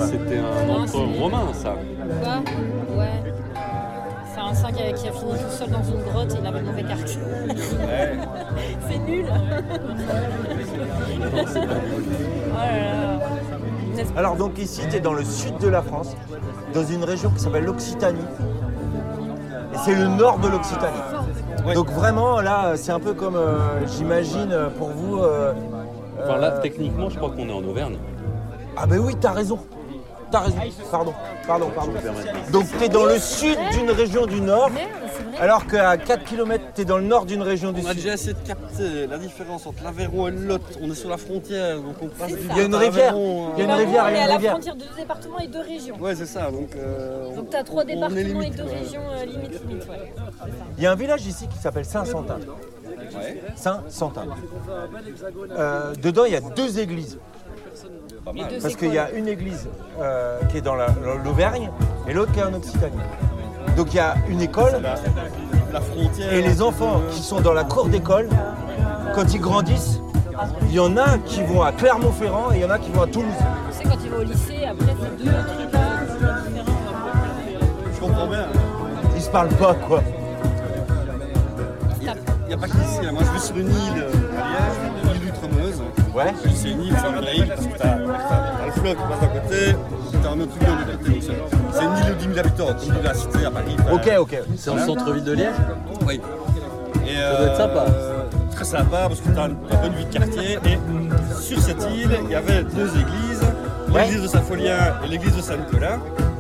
C'était 0.07 0.39
un 0.39 0.87
c'est- 0.87 0.97
romain, 1.21 1.53
ça. 1.53 1.75
Quoi? 2.23 2.43
Ouais. 2.97 3.33
C'est 4.53 4.65
un 4.67 4.73
qui 4.73 4.83
a, 4.83 4.93
qui 4.93 5.09
a 5.09 5.13
fini 5.13 5.33
tout 5.33 5.51
seul 5.51 5.71
dans 5.71 5.83
une 5.83 6.03
grotte 6.03 6.33
et 6.35 6.39
il 6.41 6.47
avait 6.47 6.61
le 6.61 6.67
mauvais 6.67 6.83
caractère. 6.83 7.19
C'est 8.89 8.99
nul. 8.99 9.27
oh 12.53 12.57
là 12.57 12.83
là. 12.83 14.05
Alors 14.17 14.37
donc 14.37 14.59
ici, 14.59 14.83
tu 14.91 14.97
es 14.97 15.01
dans 15.01 15.13
le 15.13 15.25
sud 15.25 15.57
de 15.59 15.69
la 15.69 15.83
France, 15.83 16.17
dans 16.75 16.85
une 16.85 17.05
région 17.05 17.31
qui 17.31 17.41
s'appelle 17.41 17.65
l'Occitanie. 17.65 18.19
Et 19.73 19.77
c'est 19.85 19.95
le 19.95 20.07
nord 20.09 20.39
de 20.39 20.49
l'Occitanie. 20.49 20.97
Ouais. 21.67 21.75
Donc 21.75 21.91
vraiment, 21.91 22.41
là, 22.41 22.73
c'est 22.77 22.93
un 22.93 23.01
peu 23.01 23.13
comme, 23.13 23.37
euh, 23.37 23.87
j'imagine, 23.87 24.57
pour 24.79 24.89
vous... 24.89 25.19
euh, 25.19 25.53
Enfin, 26.23 26.37
là, 26.39 26.55
euh, 26.55 26.61
techniquement, 26.61 27.09
je 27.09 27.17
crois 27.17 27.31
qu'on 27.31 27.49
est 27.49 27.53
en 27.53 27.65
Auvergne. 27.65 27.97
Ah 28.77 28.87
ben 28.87 28.99
oui, 28.99 29.15
t'as 29.21 29.33
raison. 29.33 29.59
T'as 30.31 30.41
raison. 30.41 30.57
Pardon, 30.91 31.15
pardon, 31.47 31.71
pardon. 31.75 31.93
Donc 32.53 32.67
t'es 32.79 32.89
dans 32.89 33.05
le 33.05 33.19
sud 33.19 33.59
d'une 33.73 33.91
région 33.91 34.27
du 34.27 34.41
nord, 34.41 34.69
vrai. 34.71 34.89
alors 35.41 35.67
qu'à 35.67 35.97
4 35.97 36.25
km, 36.25 36.65
t'es 36.75 36.85
dans 36.85 36.99
le 36.99 37.05
nord 37.05 37.27
d'une 37.27 37.43
région 37.43 37.73
du 37.73 37.81
On 37.83 37.87
a 37.87 37.89
sud. 37.89 37.97
déjà 37.97 38.15
essayé 38.15 38.35
de 38.35 38.47
capter 38.47 39.07
la 39.09 39.19
différence 39.19 39.67
entre 39.67 39.83
l'Aveyron 39.83 40.29
et 40.29 40.31
le 40.31 40.39
Lot. 40.47 40.63
On 40.83 40.91
est 40.91 40.95
sur 40.95 41.11
la 41.11 41.17
frontière, 41.17 41.81
donc 41.81 41.97
on 42.01 42.09
passe 42.09 42.33
du. 42.33 42.39
Il 42.51 42.57
y 42.57 42.61
a 42.61 42.65
une 42.65 42.75
à 42.75 42.79
rivière. 42.79 43.15
Il 43.17 43.59
y 43.59 43.63
a 43.63 43.65
une 43.65 43.71
euh, 43.71 43.75
rivière, 43.77 44.05
on 44.07 44.15
est 44.15 44.21
à 44.21 44.27
la 44.29 44.41
frontière 44.41 44.75
de 44.77 44.81
deux 44.81 44.97
départements 44.97 45.39
et 45.41 45.47
deux 45.49 45.61
régions. 45.61 45.97
Ouais, 45.99 46.15
c'est 46.15 46.27
ça. 46.27 46.51
Donc, 46.51 46.71
euh, 46.77 47.35
Donc 47.35 47.51
t'as 47.51 47.65
trois 47.65 47.85
départements 47.85 48.43
et 48.43 48.51
deux 48.51 48.63
régions 48.65 49.03
euh, 49.11 49.25
limite 49.25 49.61
limite. 49.67 49.89
Ouais. 49.89 50.13
Il 50.79 50.85
y 50.85 50.87
a 50.87 50.93
un 50.93 50.97
village 50.97 51.27
ici 51.27 51.49
qui 51.49 51.59
s'appelle 51.59 51.85
Saint-Santin. 51.85 52.39
Ouais, 53.15 53.43
Saint-Santin. 53.57 54.27
Euh, 55.51 55.95
dedans, 55.97 56.25
il 56.27 56.33
y 56.33 56.37
a 56.37 56.41
deux 56.41 56.79
églises. 56.79 57.19
Pas 58.25 58.33
Les 58.33 58.43
mal. 58.43 58.51
deux, 58.51 58.59
Parce 58.61 58.77
qu'il 58.77 58.93
y 58.93 58.99
a 58.99 59.11
une 59.13 59.29
église 59.29 59.69
euh, 60.01 60.41
qui 60.51 60.59
est 60.59 60.61
dans 60.63 60.75
la- 60.75 60.89
l'Auvergne 61.25 61.71
et 62.09 62.13
l'autre 62.13 62.33
qui 62.33 62.41
est 62.41 62.45
en 62.45 62.55
Occitanie. 62.55 62.97
Donc 63.77 63.93
il 63.93 63.97
y 63.97 64.01
a 64.01 64.15
une 64.29 64.41
école 64.41 64.81
La, 64.83 64.95
la 65.73 65.81
frontière. 65.81 66.33
et 66.33 66.43
les 66.43 66.63
enfants 66.63 67.01
qui 67.11 67.23
sont 67.23 67.41
dans 67.41 67.53
la 67.53 67.65
cour 67.65 67.87
d'école, 67.89 68.29
quand 69.15 69.33
ils 69.35 69.41
grandissent, 69.41 70.01
il 70.69 70.73
y 70.75 70.81
en 70.81 70.97
a 70.97 71.19
qui 71.19 71.43
vont 71.43 71.63
à 71.63 71.73
Clermont-Ferrand 71.73 72.53
et 72.53 72.57
il 72.57 72.63
y 72.63 72.65
en 72.65 72.71
a 72.71 72.79
qui 72.79 72.91
vont 72.91 73.03
à 73.03 73.07
Toulouse. 73.07 73.33
Tu 73.71 73.77
sais, 73.79 73.85
quand 73.85 74.03
tu 74.03 74.09
vas 74.09 74.19
au 74.19 74.23
lycée, 74.23 74.65
après, 74.65 74.87
c'est 75.01 75.25
deux 75.25 75.31
trucs 75.31 75.75
euh, 75.75 76.41
différents. 76.53 77.11
Je 77.95 78.01
comprends 78.01 78.27
bien. 78.29 78.47
Ils 79.17 79.23
se 79.23 79.31
parlent 79.31 79.49
pas 79.49 79.75
quoi. 79.75 80.03
Il 82.01 82.05
n'y 82.49 82.55
a, 82.55 82.57
pas 82.59 82.67
qu'ici. 82.67 82.99
hein. 83.07 83.13
Moi, 83.13 83.23
je 83.25 83.31
vis 83.39 83.45
sur 83.47 83.57
une 83.57 83.69
île 83.69 83.99
euh, 83.99 84.11
à 84.41 84.49
Liège, 84.49 85.21
l'île 85.21 85.31
d'Outremeuse. 85.31 85.83
Ouais. 86.15 86.35
C'est 86.55 86.71
une 86.71 86.83
île, 86.83 86.95
c'est 87.01 87.09
une 87.09 87.17
vraie 87.17 87.37
île 87.37 87.49
parce 87.49 87.67
que 87.67 87.79
t'as 87.79 87.89
as 87.93 88.67
le 88.67 88.73
fleuve 88.73 88.97
qui 88.97 89.03
passe 89.03 89.21
d'un 89.21 89.41
côté, 89.41 89.77
t'as 90.23 90.29
un 90.31 90.41
autre 90.41 90.53
île 90.61 90.67
de 90.67 90.93
l'autre 90.93 90.99
côté. 91.05 91.21
C'est 91.73 91.85
une 91.85 91.97
île 91.97 92.09
de 92.09 92.15
10 92.15 92.25
000 92.35 92.39
habitants, 92.39 92.67
comme 92.67 92.95
toute 92.97 93.05
la 93.05 93.15
cité 93.15 93.45
à 93.47 93.51
Paris. 93.51 93.77
t'as- 93.77 93.95
Ok, 93.95 94.11
ok. 94.21 94.39
C'est 94.57 94.71
en 94.71 94.79
centre-ville 94.79 95.25
de 95.25 95.33
Liège 95.33 95.55
Oui. 96.07 96.21
Et, 97.07 97.17
Ça 97.17 97.37
doit 97.37 97.47
être 97.47 97.57
sympa. 97.57 97.85
Très 98.55 98.65
sympa 98.65 98.97
parce 99.09 99.21
que 99.21 99.29
tu 99.31 99.39
as 99.39 99.45
une 99.47 99.55
bonne 99.55 99.93
vie 99.97 100.05
de 100.05 100.13
quartier. 100.13 100.59
Et 100.67 100.79
sur 101.41 101.61
cette 101.61 101.83
île, 101.95 102.11
il 102.25 102.31
y 102.31 102.35
avait 102.35 102.63
deux 102.65 102.89
églises, 102.89 103.43
Ouais. 103.93 104.03
l'église 104.05 104.23
de 104.23 104.29
Saint-Folien 104.29 104.77
et 105.05 105.09
l'église 105.09 105.37
de 105.37 105.41
Saint-Nicolas. 105.43 105.99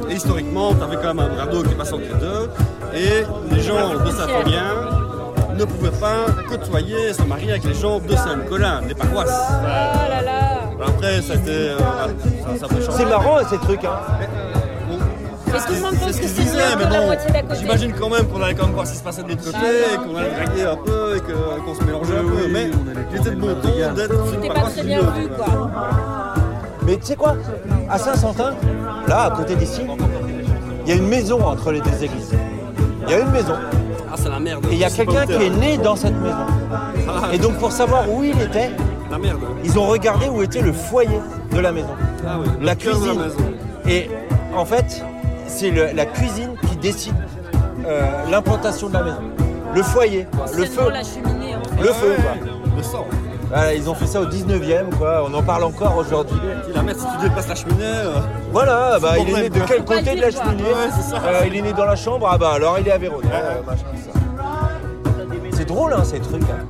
Et 0.09 0.15
historiquement, 0.15 0.75
tu 0.75 0.83
avais 0.83 0.97
quand 0.97 1.15
même 1.15 1.21
un 1.21 1.29
bras 1.35 1.47
d'eau 1.47 1.63
qui 1.63 1.75
passe 1.75 1.93
entre 1.93 2.03
les 2.03 2.21
deux. 2.21 2.51
Et 2.95 3.25
les 3.55 3.61
gens 3.61 3.95
de 4.05 4.11
Saint-Folien 4.11 4.65
ne 5.61 5.65
pouvaient 5.67 5.91
pas 5.91 6.27
côtoyer 6.49 7.13
se 7.13 7.23
marier 7.23 7.51
avec 7.51 7.65
les 7.65 7.75
gens 7.75 7.99
de 7.99 8.17
Saint-Nicolas, 8.17 8.81
des 8.87 8.95
paroisses. 8.95 9.29
Oh 9.29 9.65
là 10.09 10.23
là 10.23 10.87
Après, 10.87 11.21
ça 11.23 11.35
a 11.35 11.37
été. 11.37 11.51
euh. 11.51 11.79
C'est 12.91 13.05
marrant 13.07 13.39
ces 13.49 13.59
trucs. 13.59 13.85
Hein. 13.85 13.91
Mais 15.53 15.59
tout 15.59 15.73
le 15.75 15.81
monde 15.81 15.95
pense 15.99 16.13
C'est 16.13 16.29
ce 16.29 16.37
que 16.37 16.43
c'est 16.43 16.77
mais 16.79 16.87
bon, 16.87 17.55
j'imagine 17.59 17.93
quand 17.99 18.09
même 18.09 18.27
qu'on 18.29 18.41
allait 18.41 18.55
quand 18.55 18.67
même 18.67 18.75
voir 18.75 18.87
ce 18.87 18.93
qui 18.93 18.99
se 18.99 19.03
passait 19.03 19.23
de 19.25 19.29
l'autre 19.31 19.45
côté, 19.45 19.59
et 19.59 19.97
qu'on 19.97 20.17
allait 20.17 20.31
draguer 20.31 20.63
un 20.63 20.77
peu, 20.77 21.17
et 21.17 21.21
qu'on 21.21 21.75
se 21.75 21.83
mélangeait 21.85 22.17
un 22.19 22.23
peu, 22.23 22.49
mais 22.49 22.71
il 23.11 23.17
était 23.19 23.31
de 23.31 23.37
bon 23.37 23.55
ton 23.61 23.95
d'être 23.95 24.15
sur 24.15 24.27
une 24.27 24.31
C'était 24.35 24.49
pas 24.49 24.55
paroisse 24.55 24.75
très 24.75 24.83
bien 24.85 24.99
du 25.01 25.05
Nord, 25.05 25.15
vu, 25.15 25.29
quoi. 25.29 25.45
quoi. 25.47 25.71
Mais 26.87 26.97
tu 26.99 27.07
sais 27.07 27.17
quoi? 27.17 27.37
À 27.91 27.99
Saint-Santin, 27.99 28.55
là, 29.09 29.23
à 29.25 29.31
côté 29.33 29.57
d'ici, 29.57 29.83
il 30.87 30.89
y 30.89 30.93
a 30.93 30.95
une 30.95 31.09
maison 31.09 31.45
entre 31.45 31.73
les 31.73 31.81
deux 31.81 32.05
églises. 32.05 32.33
Il 33.07 33.11
y 33.11 33.15
a 33.15 33.19
une 33.19 33.31
maison. 33.31 33.55
Ah, 34.13 34.17
c'est 34.17 34.29
la 34.29 34.41
merde. 34.41 34.67
Et 34.71 34.75
il 34.75 34.79
y 34.79 34.85
a 34.85 34.91
quelqu'un 34.91 35.25
qui 35.27 35.33
est 35.35 35.51
né 35.51 35.79
dans 35.79 35.97
cette 35.97 36.15
maison. 36.21 36.37
Ah, 37.09 37.29
Et 37.33 37.39
donc 37.39 37.59
pour 37.59 37.71
savoir 37.73 38.11
où 38.11 38.25
il 38.25 38.41
était, 38.41 38.71
la 39.11 39.19
merde. 39.19 39.41
ils 39.65 39.79
ont 39.79 39.87
regardé 39.87 40.29
où 40.29 40.43
était 40.43 40.63
le 40.63 40.73
foyer 40.73 41.21
de 41.53 41.61
la 41.61 41.73
maison. 41.73 41.95
Ah 42.27 42.39
oui, 42.41 42.47
le 42.59 42.67
La 42.67 42.75
cuisine. 42.75 43.19
la 43.19 43.25
maison. 43.25 43.37
Et 43.89 44.11
en 44.57 44.65
fait, 44.65 45.05
c'est 45.47 45.71
la 45.71 46.07
cuisine 46.07 46.51
qui 46.69 46.77
décide 46.77 47.15
euh, 47.87 48.03
l'implantation 48.31 48.89
de 48.89 48.95
la 48.95 49.03
maison. 49.05 49.23
Le 49.75 49.83
foyer, 49.83 50.27
le 50.57 50.65
feu. 50.65 50.91
la 50.91 51.03
cheminée, 51.05 51.55
en 51.55 51.63
fait. 51.63 51.81
Le 51.83 51.89
feu, 51.93 52.15
quoi. 52.21 52.51
Le 52.77 52.83
sang. 52.83 53.07
Voilà, 53.51 53.75
ils 53.75 53.91
ont 53.91 53.95
fait 53.95 54.07
ça 54.07 54.21
au 54.21 54.27
19e, 54.27 54.91
quoi. 54.97 55.25
On 55.29 55.35
en 55.35 55.43
parle 55.43 55.65
encore 55.65 55.97
aujourd'hui. 55.97 56.39
La 56.73 56.83
merde, 56.83 56.99
si 56.99 57.07
tu 57.17 57.29
dépasses 57.29 57.49
la 57.49 57.55
cheminée, 57.57 57.83
euh, 57.83 58.13
Voilà, 58.53 58.99
bah, 59.01 59.19
il 59.19 59.29
est 59.29 59.43
né 59.43 59.51
de 59.51 59.61
quel 59.67 59.85
côté 59.85 60.15
de 60.15 60.21
la 60.21 60.31
cheminée 60.31 60.63
Ouais, 60.63 60.89
c'est 60.95 61.11
ça. 61.11 61.21
Euh, 61.25 61.43
Il 61.47 61.57
est 61.57 61.63
né 61.63 61.73
dans 61.73 61.85
la 61.85 61.97
chambre, 61.97 62.29
ah 62.31 62.39
bah 62.39 62.53
alors 62.55 62.79
il 62.79 62.87
est 62.87 62.93
à 62.93 62.99
Véro. 62.99 63.21
Euh, 63.25 63.63
machin, 63.67 63.83
ça. 64.05 64.13
C'est 65.53 65.65
drôle, 65.67 65.93
hein, 65.93 66.05
ces 66.05 66.21
trucs. 66.21 66.43
hein. 66.45 66.65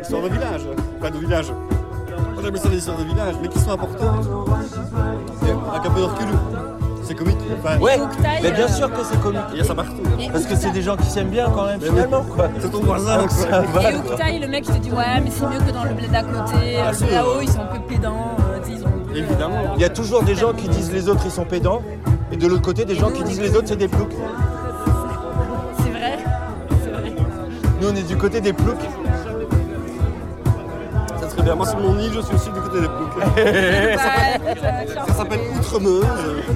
histoire 0.00 0.22
de 0.22 0.28
village. 0.28 0.62
Pas 1.00 1.10
de 1.10 1.18
village. 1.18 1.52
Moi, 1.52 2.42
j'aime 2.42 2.56
ça 2.56 2.68
des 2.68 2.76
histoires 2.78 2.98
de 2.98 3.04
village, 3.04 3.34
mais 3.40 3.48
qui 3.48 3.58
sont 3.60 3.70
importantes. 3.70 4.26
Et 5.46 5.50
avec 5.50 5.86
un 5.86 5.90
peu 5.90 6.00
de 6.00 6.04
recul. 6.06 6.26
Comique. 7.22 7.38
Enfin, 7.62 7.78
Ouais, 7.78 7.98
Bouctaille, 7.98 8.40
mais 8.42 8.50
bien 8.52 8.68
sûr 8.68 8.90
que 8.92 9.04
c'est 9.04 9.20
comique. 9.20 9.40
Il 9.52 9.58
y 9.58 9.60
a 9.60 9.64
ça 9.64 9.74
partout. 9.74 10.02
Parce 10.32 10.46
que 10.46 10.56
c'est 10.56 10.70
des 10.70 10.82
gens 10.82 10.96
qui 10.96 11.06
s'aiment 11.06 11.28
bien 11.30 11.48
quand 11.54 11.66
même, 11.66 11.80
finalement, 11.80 12.22
quoi. 12.22 12.48
C'est 12.58 12.70
ton 12.70 12.80
voisin, 12.80 13.18
Donc, 13.18 13.30
ça 13.30 13.46
quoi. 13.46 13.60
va, 13.82 13.90
Et. 13.92 13.96
Ouktaï, 13.96 14.38
le 14.40 14.48
mec, 14.48 14.64
il 14.68 14.74
te 14.74 14.78
dit 14.80 14.90
Ouais, 14.90 15.20
mais 15.22 15.30
c'est 15.30 15.46
mieux 15.46 15.58
que 15.64 15.72
dans 15.72 15.84
le 15.84 15.94
bled 15.94 16.14
à 16.14 16.22
côté. 16.22 16.76
Ah, 16.78 16.88
Euh, 16.88 16.92
sûr. 16.92 17.06
Là-haut, 17.10 17.40
ils 17.42 17.48
sont 17.48 17.60
un 17.60 17.66
peu 17.66 17.80
pédants. 17.88 18.36
euh, 18.40 19.14
Évidemment. 19.14 19.74
Il 19.76 19.82
y 19.82 19.84
a 19.84 19.90
toujours 19.90 20.22
des 20.22 20.34
gens 20.34 20.52
qui 20.52 20.68
disent 20.68 20.90
les 20.92 21.08
autres 21.08 21.20
ils 21.26 21.30
sont 21.30 21.44
pédants, 21.44 21.82
et 22.30 22.36
de 22.36 22.46
l'autre 22.46 22.62
côté 22.62 22.84
des 22.86 22.94
gens 22.94 23.10
qui 23.10 23.22
disent 23.24 23.40
les 23.42 23.54
autres 23.54 23.68
c'est 23.68 23.76
des 23.76 23.88
ploucs. 23.88 24.14
C'est 25.84 25.90
vrai. 25.90 26.18
C'est 26.82 26.90
vrai. 26.90 27.12
Nous 27.80 27.88
on 27.88 27.94
est 27.94 28.02
du 28.08 28.16
côté 28.16 28.40
des 28.40 28.54
ploucs. 28.54 28.76
Ça 31.20 31.28
serait 31.28 31.42
bien. 31.42 31.54
Moi, 31.54 31.66
sur 31.66 31.78
mon 31.78 31.98
île, 31.98 32.10
je 32.14 32.20
suis 32.20 32.34
aussi 32.34 32.50
du 32.50 32.60
côté 32.60 32.80
des 32.80 32.86
ploucs. 32.88 33.01
Bah, 33.16 33.24
euh. 33.38 33.96
Ça 35.08 35.14
s'appelle 35.14 35.40
Outremeuse. 35.58 36.04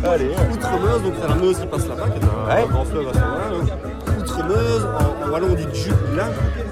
Allez. 0.05 0.31
Outremeuse, 0.53 1.03
donc 1.03 1.15
c'est 1.21 1.29
la 1.29 1.35
Meuse 1.35 1.59
qui 1.61 1.67
passe 1.67 1.89
là-bas, 1.89 2.09
qui 2.09 2.19
est 2.21 2.25
un 2.25 2.57
Ouais. 2.63 2.69
grand 2.71 2.85
fleuve 2.85 3.09
à 3.09 3.13
ce 3.13 3.19
moment-là. 3.19 4.21
Outremeuse, 4.21 4.85
en, 4.85 5.27
en 5.27 5.31
wallon 5.33 5.49
on 5.51 5.55
dit. 5.55 5.67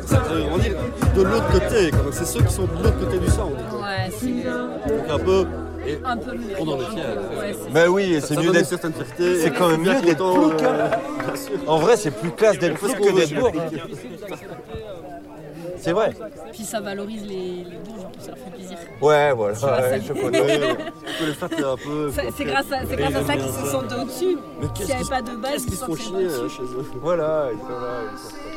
Ça 0.06 0.18
veut 0.18 0.42
on 0.52 0.58
dit 0.58 0.70
de 1.16 1.22
l'autre 1.22 1.48
côté. 1.52 1.90
c'est 2.12 2.26
ceux 2.26 2.42
qui 2.42 2.52
sont 2.52 2.62
de 2.62 2.82
l'autre 2.82 2.98
côté 2.98 3.18
du 3.18 3.28
sang. 3.28 3.50
Ouais, 3.72 4.10
c'est 4.18 4.26
Donc 4.88 5.10
un 5.10 5.18
peu. 5.18 5.46
Et 5.86 5.98
un 6.02 6.16
peu. 6.16 6.30
On 6.60 6.62
en 6.68 6.76
est 6.80 6.84
fiers. 6.84 7.02
Ouais, 7.38 7.52
c'est- 7.66 7.72
Bah 7.72 7.80
oui, 7.90 8.18
c'est 8.24 8.36
mieux 8.38 8.44
une 8.46 8.52
d'être. 8.52 8.66
certaine 8.66 8.92
fierté. 8.94 9.38
c'est 9.40 9.50
quand 9.50 9.68
même 9.68 9.82
mieux 9.82 10.00
d'être 10.00 10.16
plouc, 10.32 10.62
euh, 10.62 10.88
hein. 10.92 10.98
En 11.66 11.78
vrai 11.78 11.96
c'est 11.98 12.10
plus 12.10 12.30
classe 12.30 12.58
d'être 12.58 12.78
plouc 12.78 12.96
qu'on 12.96 13.04
que 13.04 13.12
d'être 13.16 13.34
bourg. 13.34 13.52
C'est 15.84 15.92
vrai. 15.92 16.12
Puis 16.52 16.64
ça 16.64 16.80
valorise 16.80 17.24
les, 17.26 17.64
les 17.64 17.76
bourges, 17.84 18.04
en 18.06 18.10
plus, 18.10 18.20
ça 18.22 18.28
leur 18.28 18.38
fait 18.38 18.50
plaisir. 18.50 18.78
Ouais 19.02 19.32
voilà, 19.32 19.52
ouais, 19.54 20.00
un 21.64 21.76
peu. 21.76 22.10
Puis 22.16 22.26
C'est 22.36 22.44
grâce 22.44 22.72
à, 22.72 22.86
c'est 22.88 22.96
grâce 22.96 23.14
à 23.16 23.24
ça 23.24 23.32
qu'ils 23.36 23.52
se 23.52 23.66
sentent 23.66 23.92
au-dessus. 23.92 24.38
Mais 24.60 24.66
S'il 24.66 24.72
qu'est-ce 24.72 24.86
n'y 24.86 24.92
avait 24.92 25.00
qu'ils 25.02 25.10
pas 25.10 25.22
de 25.22 25.36
base, 25.36 25.52
ils 25.58 25.62
qu'ils 25.64 25.72
se 25.74 25.76
se 25.80 25.84
font 25.84 25.94
sentiraient 25.96 26.18
chier 26.20 26.26
pas 26.28 26.32
euh, 26.32 26.40
au-dessus. 26.40 26.56
chez 26.56 26.62
eux 26.62 26.86
Voilà, 27.02 27.48
ils 27.52 27.58
sont 27.60 27.68
là, 27.68 28.00
ils 28.12 28.18
sont 28.18 28.28
pas- 28.30 28.53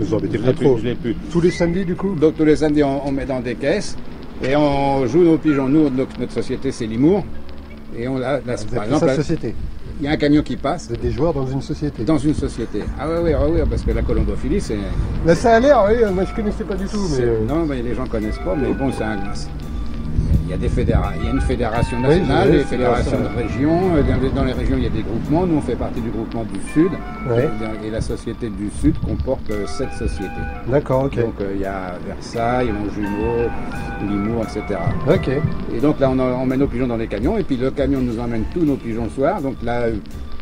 mais 0.00 0.06
vous 0.06 0.14
embêtez 0.14 0.38
pas 0.38 0.52
plus, 0.52 0.64
trop. 0.66 0.76
plus. 0.76 1.14
Tous 1.30 1.40
les 1.40 1.50
samedis, 1.50 1.84
du 1.84 1.94
coup 1.94 2.14
Donc 2.14 2.36
tous 2.36 2.44
les 2.44 2.56
samedis, 2.56 2.82
on, 2.82 3.06
on 3.06 3.12
met 3.12 3.26
dans 3.26 3.40
des 3.40 3.54
caisses 3.54 3.96
et 4.42 4.56
on 4.56 5.06
joue 5.06 5.22
nos 5.22 5.36
pigeons. 5.38 5.68
Nous, 5.68 5.90
notre, 5.90 6.18
notre 6.18 6.32
société, 6.32 6.72
c'est 6.72 6.86
Limour. 6.86 7.24
Et 7.96 8.08
on 8.08 8.16
a, 8.16 8.20
là, 8.20 8.40
Vous 8.40 8.46
par 8.46 8.56
appelez 8.56 8.76
exemple, 8.86 9.00
ça 9.00 9.06
là, 9.06 9.16
société. 9.16 9.54
il 10.00 10.04
y 10.06 10.08
a 10.08 10.12
un 10.12 10.16
camion 10.16 10.42
qui 10.42 10.56
passe 10.56 10.88
Vous 10.88 10.94
êtes 10.94 11.02
des 11.02 11.10
joueurs 11.10 11.34
dans 11.34 11.46
une 11.46 11.60
société. 11.60 12.04
dans 12.04 12.18
une 12.18 12.34
société. 12.34 12.80
Ah 12.98 13.08
ouais, 13.08 13.34
ouais, 13.34 13.64
parce 13.68 13.82
que 13.82 13.90
la 13.90 14.02
colombophilie, 14.02 14.60
c'est... 14.60 14.78
Là, 15.26 15.34
ça 15.34 15.56
a 15.56 15.60
l'air, 15.60 15.84
oui, 15.88 15.96
moi 16.14 16.24
je 16.24 16.34
connaissais 16.34 16.64
pas 16.64 16.74
du 16.76 16.86
tout. 16.86 17.04
Mais... 17.18 17.24
euh, 17.24 17.38
Non, 17.48 17.66
mais 17.66 17.82
les 17.82 17.94
gens 17.94 18.06
connaissent 18.06 18.38
pas, 18.38 18.54
mais 18.56 18.72
bon, 18.72 18.90
c'est 18.96 19.02
un... 19.04 19.18
Il 20.50 20.54
y 20.54 20.56
a 20.56 20.58
des 20.62 20.68
fédéra... 20.68 21.12
il 21.16 21.24
y 21.26 21.28
a 21.28 21.30
une 21.30 21.40
fédération 21.40 21.96
Oui, 21.98 22.02
nationale, 22.08 22.48
je- 22.48 22.52
des 22.54 22.58
c'est 22.58 22.64
fédérations 22.70 23.18
de 23.20 23.40
régions. 23.40 23.80
Euh, 23.94 24.30
Dans 24.34 24.42
les 24.42 24.52
régions, 24.52 24.76
il 24.78 24.82
y 24.82 24.86
a 24.86 24.90
des 24.90 25.02
groupements. 25.02 25.46
Nous, 25.46 25.58
on 25.58 25.60
fait 25.60 25.76
partie 25.76 26.00
du 26.00 26.10
groupement 26.10 26.42
du 26.42 26.58
Sud. 26.72 26.90
Et 27.84 27.88
la 27.90 28.00
société 28.00 28.48
du 28.50 28.68
Sud 28.80 28.96
comporte 28.98 29.48
euh, 29.52 29.64
sept 29.68 29.92
sociétés. 29.92 30.32
D'accord, 30.66 31.04
ok. 31.04 31.20
Donc 31.20 31.34
euh, 31.40 31.52
il 31.54 31.60
y 31.60 31.64
a 31.66 31.94
Versailles, 32.04 32.66
Longjumeau, 32.72 33.48
Limours, 34.08 34.42
etc. 34.42 34.80
Ok. 35.08 35.28
Et 35.72 35.78
donc 35.78 36.00
là, 36.00 36.10
on, 36.10 36.44
met 36.46 36.56
nos 36.56 36.66
pigeons 36.66 36.88
dans 36.88 36.96
les 36.96 37.06
camions, 37.06 37.38
et 37.38 37.44
puis 37.44 37.56
le 37.56 37.70
camion 37.70 38.00
nous 38.00 38.18
emmène 38.18 38.42
tous 38.52 38.64
nos 38.64 38.74
pigeons 38.74 39.04
le 39.04 39.10
soir. 39.10 39.40
Donc 39.40 39.54
là, 39.62 39.84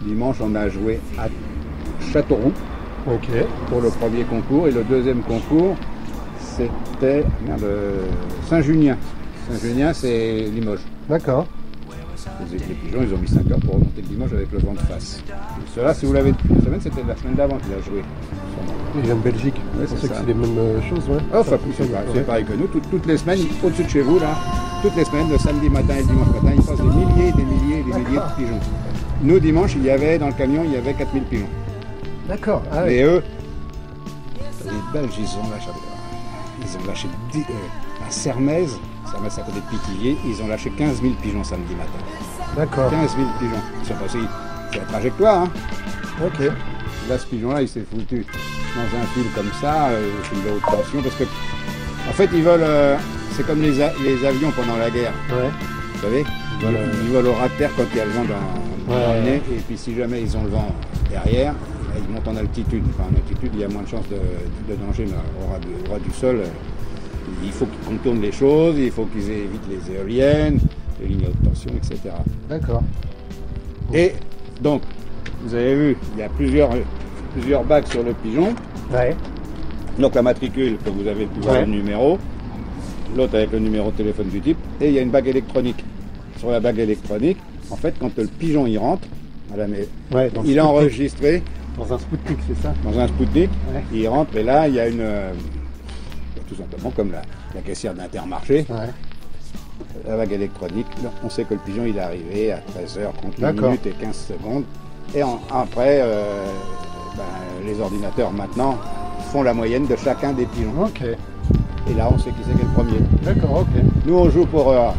dimanche, 0.07 0.37
on 0.41 0.55
a 0.55 0.71
joué 0.71 1.01
à 1.19 1.27
Châteauroux 2.15 2.53
Ok. 3.07 3.29
pour 3.69 3.83
le 3.83 3.91
premier 3.91 4.23
concours, 4.25 4.69
et 4.69 4.71
le 4.71 4.85
deuxième 4.85 5.21
concours, 5.21 5.77
c'était 6.39 7.25
Saint-Junien. 8.49 8.97
Saint-Junien, 9.51 9.93
c'est 9.93 10.47
Limoges. 10.55 10.81
D'accord. 11.09 11.47
Les, 12.51 12.59
les 12.59 12.75
pigeons, 12.75 12.99
ils 13.03 13.15
ont 13.15 13.19
mis 13.19 13.29
5 13.29 13.51
heures 13.51 13.59
pour 13.61 13.75
remonter 13.75 14.03
le 14.03 14.09
Limoges 14.09 14.33
avec 14.33 14.53
le 14.53 14.59
vent 14.59 14.73
de 14.73 14.79
face. 14.81 15.23
Cela, 15.75 15.95
si 15.95 16.05
vous 16.07 16.13
l'avez 16.13 16.33
depuis 16.33 16.49
une 16.51 16.63
semaine, 16.63 16.81
c'était 16.81 17.03
la 17.07 17.17
semaine 17.17 17.35
d'avant 17.35 17.57
qu'il 17.59 17.73
a 17.73 17.81
joué. 17.81 18.03
Il 18.97 19.03
vient 19.03 19.15
de 19.17 19.21
Belgique. 19.21 19.55
Ouais, 19.79 19.87
c'est 19.87 20.09
que 20.09 20.27
les 20.27 20.35
mêmes 20.35 20.59
euh, 20.59 20.81
choses, 20.89 21.09
ouais. 21.09 21.19
Ah, 21.33 21.41
enfin, 21.41 21.57
c'est 21.77 21.91
pareil, 21.91 22.07
ouais. 22.09 22.13
c'est 22.15 22.27
pareil 22.27 22.45
que 22.45 22.53
nous. 22.55 22.67
Toutes, 22.67 22.91
toutes 22.91 23.07
les 23.07 23.17
semaines, 23.19 23.39
au-dessus 23.63 23.85
de 23.85 23.89
chez 23.89 24.01
vous, 24.03 24.19
là, 24.19 24.35
toutes 24.83 24.97
les 24.97 25.05
semaines, 25.05 25.31
le 25.31 25.39
samedi 25.39 25.69
matin 25.69 25.95
et 25.95 26.01
le 26.01 26.07
dimanche 26.07 26.29
matin, 26.29 26.55
il 26.57 26.63
passe 26.63 26.77
des 26.77 26.83
milliers, 26.83 27.33
des 27.33 27.45
milliers, 27.45 27.83
des 27.83 27.99
milliers 27.99 28.17
de 28.19 28.37
pigeons. 28.37 28.61
Nous, 29.23 29.39
dimanche, 29.41 29.75
il 29.77 29.85
y 29.85 29.91
avait, 29.91 30.19
dans 30.19 30.29
le 30.29 30.33
camion, 30.33 30.63
il 30.65 30.73
y 30.73 30.77
avait 30.77 30.95
4000 30.95 31.23
pigeons. 31.25 31.47
D'accord. 32.29 32.63
Ah, 32.73 32.83
ouais. 32.85 32.95
Et 32.97 33.03
eux, 33.05 33.23
les 34.65 34.71
Belges, 35.01 35.13
ils 35.19 35.39
ont 35.39 35.51
lâché, 35.51 35.69
ils 36.63 36.77
ont 36.77 36.87
lâché 36.87 37.09
dix- 37.33 37.45
euh, 37.49 37.55
Sermez, 39.11 39.31
Sermez 39.31 39.51
à 39.51 39.53
côté 39.53 39.61
de 39.61 39.77
Pithiviers, 39.79 40.17
ils 40.27 40.43
ont 40.43 40.49
lâché 40.49 40.71
15 40.71 41.01
000 41.03 41.15
pigeons 41.23 41.45
samedi 41.45 41.75
matin. 41.75 41.99
D'accord. 42.57 42.91
15 42.91 43.17
000 43.17 43.29
pigeons. 43.39 43.63
Ils 43.83 43.87
sont 43.87 43.95
passés, 43.95 44.19
c'est 44.73 44.79
la 44.79 44.85
trajectoire, 44.85 45.43
hein. 45.45 45.51
Ok. 46.25 46.41
Là, 47.09 47.19
ce 47.19 47.27
pigeon-là, 47.27 47.63
il 47.63 47.69
s'est 47.69 47.85
foutu 47.91 48.27
dans 48.75 48.99
un 48.99 49.05
fil 49.15 49.25
comme 49.35 49.51
ça, 49.61 49.89
euh, 49.89 50.11
au 50.21 50.25
fil 50.25 50.43
de 50.45 50.51
haute 50.51 50.63
tension, 50.63 51.03
parce 51.03 51.15
que, 51.15 51.25
en 51.25 52.13
fait, 52.13 52.29
ils 52.35 52.43
volent, 52.43 52.65
euh, 52.67 52.97
c'est 53.33 53.47
comme 53.47 53.63
les, 53.63 53.73
les 53.73 54.27
avions 54.27 54.51
pendant 54.53 54.77
la 54.77 54.91
guerre, 54.91 55.13
Ouais. 55.31 55.49
vous 55.95 56.01
savez 56.03 56.25
ils 56.61 56.65
volent, 56.67 56.79
ils 57.05 57.13
volent 57.13 57.31
au 57.31 57.35
ras 57.35 57.49
de 57.49 57.53
terre 57.55 57.71
quand 57.77 57.85
il 57.93 57.97
y 57.99 58.01
a 58.01 58.05
le 58.05 58.11
vent 58.11 58.25
dans, 58.25 58.93
dans 58.93 58.99
Ouais, 59.01 59.21
le 59.21 59.25
ouais. 59.25 59.31
nez, 59.31 59.43
et 59.57 59.61
puis 59.67 59.79
si 59.79 59.95
jamais 59.95 60.21
ils 60.23 60.37
ont 60.37 60.43
le 60.43 60.51
vent 60.51 60.75
derrière, 61.09 61.55
ils 61.97 62.13
montent 62.13 62.27
en 62.29 62.37
altitude. 62.37 62.83
Enfin, 62.91 63.09
en 63.11 63.15
altitude, 63.17 63.51
il 63.55 63.61
y 63.61 63.65
a 63.65 63.69
moins 63.69 63.83
de 63.83 63.89
chances 63.89 64.09
de, 64.11 64.17
de 64.17 64.77
danger, 64.81 65.07
mais 65.07 65.15
au 65.47 65.53
ras 65.53 65.59
du, 65.61 65.69
au 65.89 65.93
ras 65.93 65.99
du 66.01 66.11
sol, 66.11 66.41
euh, 66.43 66.47
il 67.45 67.51
faut 67.53 67.67
qu'ils 67.67 67.97
contournent 67.97 68.21
les 68.23 68.33
choses, 68.33 68.77
il 68.79 68.91
faut 68.91 69.05
qu'ils 69.07 69.31
évitent 69.31 69.69
les 69.69 69.95
éoliennes, 69.97 70.59
les 71.01 71.09
lignes 71.09 71.25
à 71.25 71.29
haute 71.29 71.43
tension, 71.51 71.71
etc. 71.77 72.15
D'accord. 72.49 72.83
Et 73.95 74.13
donc, 74.63 74.83
vous 75.45 75.55
avez 75.55 75.75
vu, 75.75 75.97
il 76.15 76.21
y 76.21 76.23
a 76.23 76.29
plusieurs, 76.29 76.71
plusieurs 77.35 77.65
bagues 77.65 77.87
sur 77.87 78.03
le 78.03 78.13
pigeon. 78.13 78.55
Ouais. 78.93 79.15
Donc 79.99 80.15
la 80.15 80.23
matricule 80.23 80.77
que 80.85 80.91
vous 80.91 81.07
avez 81.07 81.27
pu 81.27 81.41
voir 81.41 81.55
Ouais. 81.55 81.61
le 81.67 81.73
numéro, 81.73 82.19
l'autre 83.17 83.35
avec 83.37 83.53
le 83.53 83.59
numéro 83.59 83.91
de 83.91 83.97
téléphone 83.97 84.29
du 84.29 84.41
type, 84.41 84.59
et 84.81 84.89
il 84.89 84.95
y 84.95 84.99
a 84.99 85.03
une 85.03 85.11
bague 85.11 85.27
électronique. 85.29 85.85
Sur 86.39 86.51
la 86.51 86.61
bague 86.61 86.79
électronique, 86.79 87.39
en 87.71 87.77
fait, 87.77 87.95
quand 87.99 88.17
le 88.17 88.27
pigeon 88.27 88.67
y 88.67 88.77
rentre, 88.79 89.07
Ouais, 90.13 90.31
il 90.45 90.57
est 90.57 90.61
enregistré 90.61 91.43
Dans 91.79 91.91
un 91.93 91.99
Spoutnik, 91.99 92.39
c'est 92.47 92.63
ça? 92.63 92.75
Dans 92.85 92.99
un 92.99 93.09
Spoutnik, 93.09 93.49
il 93.93 94.07
rentre 94.07 94.37
et 94.37 94.43
là 94.43 94.69
il 94.69 94.75
y 94.75 94.81
a 94.81 94.89
une, 94.89 95.01
euh, 95.01 95.33
tout 96.49 96.55
simplement 96.57 96.91
comme 96.91 97.13
la, 97.13 97.23
la 97.55 97.61
caissière 97.61 97.95
d'Intermarché, 97.95 98.67
Ouais. 98.71 98.77
la 100.09 100.17
bague 100.17 100.33
électronique, 100.33 100.87
on 101.25 101.29
sait 101.31 101.45
que 101.45 101.55
le 101.55 101.61
pigeon 101.61 101.85
il 101.87 101.97
est 101.97 102.01
arrivé 102.01 102.53
à 102.53 102.57
13h30 102.59 103.39
D'accord. 103.41 103.65
minutes 103.71 103.87
et 103.87 103.91
15 103.93 104.17
secondes. 104.17 104.65
Et 105.15 105.23
en- 105.23 105.41
après, 105.51 106.01
euh, 106.03 106.45
ben, 107.17 107.23
les 107.67 107.81
ordinateurs 107.81 108.33
maintenant 108.33 108.77
font 109.33 109.43
la 109.43 109.55
moyenne 109.55 109.87
de 109.87 109.97
chacun 109.97 110.33
des 110.33 110.47
pigeons. 110.47 110.91
Et 111.91 111.95
là, 111.95 112.09
on 112.13 112.19
sait 112.19 112.31
qui 112.31 112.37
c'est 112.47 112.53
qui 112.55 112.61
est 112.61 112.65
le 112.65 112.71
premier. 112.71 112.99
D'accord, 113.23 113.61
ok. 113.61 113.83
Nous, 114.05 114.15
on 114.15 114.29
joue 114.31 114.45
pour 114.47 114.71
euh, 114.71 114.91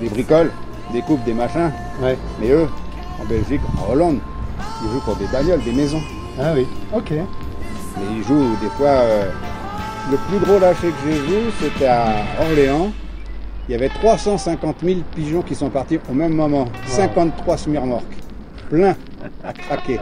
des 0.00 0.08
bricoles, 0.08 0.50
des 0.92 1.02
coupes, 1.02 1.22
des 1.24 1.34
machins. 1.34 1.70
Ouais. 2.02 2.16
Mais 2.40 2.50
eux, 2.50 2.66
en 3.20 3.24
Belgique, 3.26 3.60
en 3.86 3.92
Hollande, 3.92 4.18
ils 4.82 4.90
jouent 4.90 5.00
pour 5.04 5.16
des 5.16 5.26
bagnoles, 5.26 5.62
des 5.62 5.72
maisons. 5.72 6.00
Ah 6.40 6.52
oui. 6.54 6.66
Ok. 6.94 7.10
Mais 7.10 8.04
ils 8.16 8.22
jouent 8.24 8.56
des 8.62 8.70
fois. 8.70 8.88
euh, 8.88 9.30
le 10.10 10.16
plus 10.28 10.38
gros 10.38 10.58
lâcher 10.58 10.88
que 10.88 10.94
j'ai 11.04 11.18
vu, 11.18 11.50
c'était 11.60 11.86
à 11.86 12.06
Orléans. 12.40 12.90
Il 13.68 13.72
y 13.72 13.74
avait 13.74 13.88
350 13.90 14.76
000 14.82 15.00
pigeons 15.14 15.42
qui 15.42 15.54
sont 15.54 15.68
partis 15.68 15.98
au 16.10 16.14
même 16.14 16.32
moment. 16.32 16.64
53 16.86 17.56
smirmorques. 17.58 18.04
Plein 18.70 18.96
à 19.44 19.52
craquer. 19.52 20.00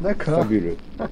D'accord. 0.00 0.38
Fabuleux. 0.40 0.76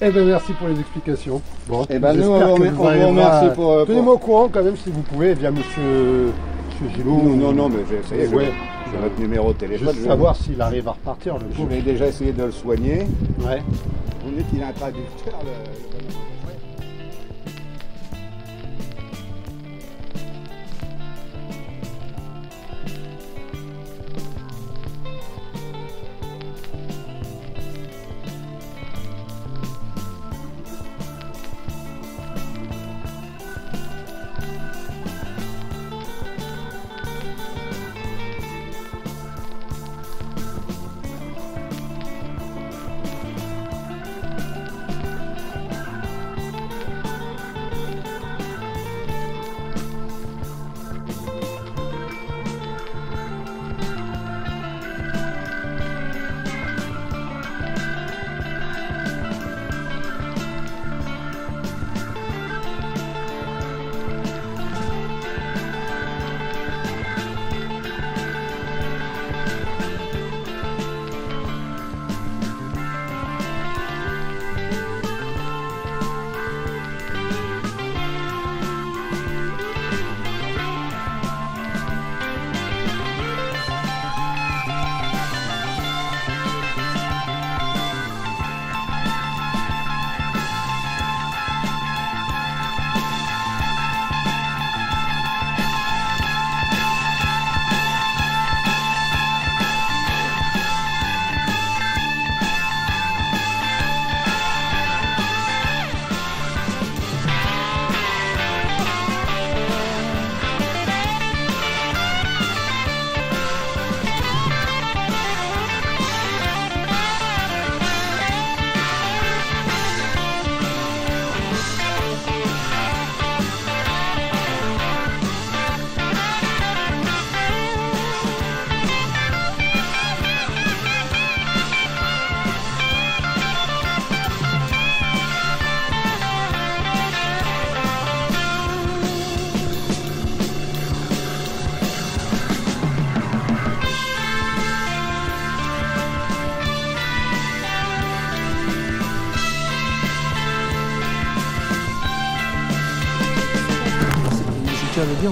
Eh 0.00 0.10
ben 0.10 0.26
merci 0.26 0.52
pour 0.54 0.66
les 0.66 0.78
explications. 0.80 1.40
Bon. 1.68 1.86
Eh 1.88 2.00
ben, 2.00 2.14
nous, 2.14 2.24
on 2.24 2.56
vous 2.56 2.64
on 2.82 3.08
remercie 3.08 3.54
pour, 3.54 3.70
euh, 3.70 3.78
pour- 3.78 3.86
Tenez-moi 3.86 4.14
au 4.14 4.18
courant 4.18 4.48
quand 4.52 4.62
même 4.64 4.76
si 4.76 4.90
vous 4.90 5.02
pouvez 5.02 5.34
via 5.34 5.52
monsieur, 5.52 6.32
monsieur 6.68 6.96
Gillot. 6.96 7.10
Non, 7.22 7.36
non, 7.36 7.52
non, 7.52 7.68
mais 7.68 7.84
j'ai 7.88 8.00
essayé. 8.00 8.34
Ouais. 8.34 8.50
J'ai 8.92 8.98
votre 8.98 9.20
numéro 9.20 9.52
de 9.52 9.58
téléphone. 9.58 9.90
Juste 9.90 10.00
je- 10.02 10.08
savoir 10.08 10.34
s'il 10.34 10.60
arrive 10.60 10.88
à 10.88 10.90
repartir 10.90 11.34
le 11.38 11.44
Je 11.56 11.62
vais 11.62 11.80
déjà 11.80 12.06
essayer 12.08 12.32
de 12.32 12.42
le 12.42 12.50
soigner. 12.50 13.06
Ouais. 13.38 13.62
Vous 14.24 14.32
me 14.32 14.38
dites 14.38 14.50
qu'il 14.50 14.62
a 14.64 14.66
un 14.66 14.72
traducteur. 14.72 15.34
le- 15.44 16.14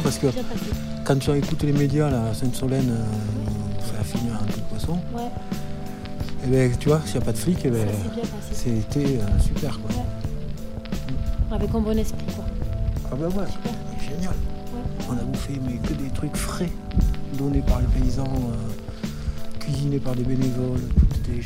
parce 0.01 0.19
que 0.19 0.27
quand 1.05 1.19
tu 1.19 1.31
as 1.31 1.37
écouté 1.37 1.67
les 1.67 1.73
médias, 1.73 2.11
là, 2.11 2.33
Sainte-Solène, 2.35 2.91
euh, 2.91 3.05
ça 3.81 4.01
a 4.01 4.05
fini 4.05 4.31
un 4.31 4.37
coup 4.39 4.61
de 4.61 4.65
poisson. 4.71 4.99
Ouais, 5.15 5.29
Et 6.45 6.49
ben, 6.49 6.77
tu 6.79 6.89
vois, 6.89 7.01
s'il 7.05 7.17
n'y 7.17 7.23
a 7.23 7.27
pas 7.27 7.33
de 7.33 7.39
flics, 7.39 7.61
eh 7.65 7.71
ben, 7.71 7.87
c'était 8.53 9.19
euh, 9.21 9.39
super 9.41 9.79
quoi. 9.81 9.91
Avec 11.51 11.75
un 11.75 11.81
bon 11.81 11.99
esprit, 11.99 12.25
quoi. 12.35 12.45
Ah 13.11 13.15
bah 13.17 13.27
ouais, 13.29 13.47
génial. 14.01 14.35
On 15.09 15.13
a 15.13 15.23
bouffé 15.23 15.61
mais 15.67 15.77
que 15.87 15.93
des 15.93 16.09
trucs 16.11 16.37
frais, 16.37 16.71
donnés 17.37 17.61
par 17.61 17.81
les 17.81 17.87
paysans, 18.01 18.25
euh, 18.25 19.59
cuisinés 19.59 19.99
par 19.99 20.15
des 20.15 20.23
bénévoles, 20.23 20.81
tout 20.97 21.07
était. 21.31 21.41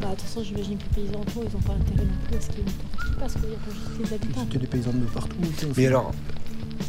Bah, 0.00 0.08
de 0.08 0.10
toute 0.12 0.20
façon, 0.22 0.42
j'imagine 0.42 0.78
que 0.78 0.84
les 0.96 1.02
paysans 1.02 1.20
autour, 1.20 1.44
ils 1.46 1.52
n'ont 1.52 1.60
pas 1.62 1.74
intérêt 1.74 2.06
non 2.06 2.26
plus 2.26 2.36
à 2.36 2.40
ce 2.40 2.46
qu'il 2.48 2.58
y 2.58 2.62
ait 2.62 2.64
une 2.64 3.12
qui 3.12 3.20
passe, 3.20 3.32
quoi. 3.32 3.42
Il 3.44 3.48
n'y 3.50 3.54
a 3.54 3.58
pas 3.58 3.70
juste 3.74 4.10
les 4.10 4.14
habitants. 4.14 4.40
C'était 4.46 4.58
des 4.58 4.66
paysans 4.66 4.92
de 4.92 5.04
partout. 5.12 5.36
Mais 5.76 5.86
alors, 5.86 6.12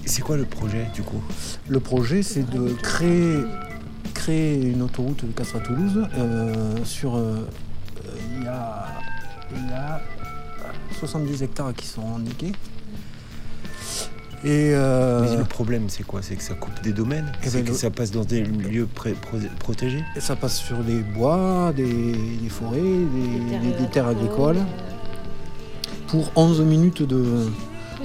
c'est 0.05 0.21
quoi 0.21 0.37
le 0.37 0.45
projet 0.45 0.87
du 0.93 1.01
coup 1.01 1.21
Le 1.67 1.79
projet, 1.79 2.23
c'est 2.23 2.49
de 2.49 2.69
créer, 2.81 3.39
créer 4.13 4.61
une 4.61 4.81
autoroute 4.81 5.25
de 5.25 5.31
Castres 5.31 5.57
à 5.57 5.59
Toulouse. 5.59 6.01
euh, 6.17 6.75
sur, 6.83 7.15
euh, 7.15 7.19
euh, 8.05 8.09
il, 8.37 8.43
y 8.43 8.47
a, 8.47 8.87
il 9.55 9.69
y 9.69 9.73
a 9.73 10.01
70 10.99 11.43
hectares 11.43 11.73
qui 11.73 11.87
sont 11.87 12.15
indiqués. 12.15 12.51
Et 14.43 14.71
euh, 14.73 15.21
Mais 15.29 15.37
le 15.37 15.43
problème, 15.43 15.83
c'est 15.87 16.01
quoi? 16.03 16.21
C'est 16.23 16.35
que 16.35 16.41
ça 16.41 16.55
coupe 16.55 16.81
des 16.81 16.93
domaines? 16.93 17.31
Eh 17.43 17.49
C'est 17.49 17.59
ben, 17.59 17.65
que 17.65 17.69
le- 17.71 17.75
ça 17.77 17.91
passe 17.91 18.09
dans 18.09 18.23
des 18.25 18.41
lieux 18.43 18.87
pré- 18.87 19.13
pro- 19.13 19.37
protégés? 19.59 20.03
Ça 20.19 20.35
passe 20.35 20.57
sur 20.57 20.77
des 20.79 21.01
bois, 21.01 21.71
des, 21.75 21.85
des 22.41 22.49
forêts, 22.49 22.79
des, 22.81 23.59
des- 23.59 23.77
des 23.77 23.87
terres 23.91 24.07
agricoles. 24.07 24.57
Pour 26.07 26.31
11 26.35 26.59
minutes 26.61 27.03
de, 27.03 27.45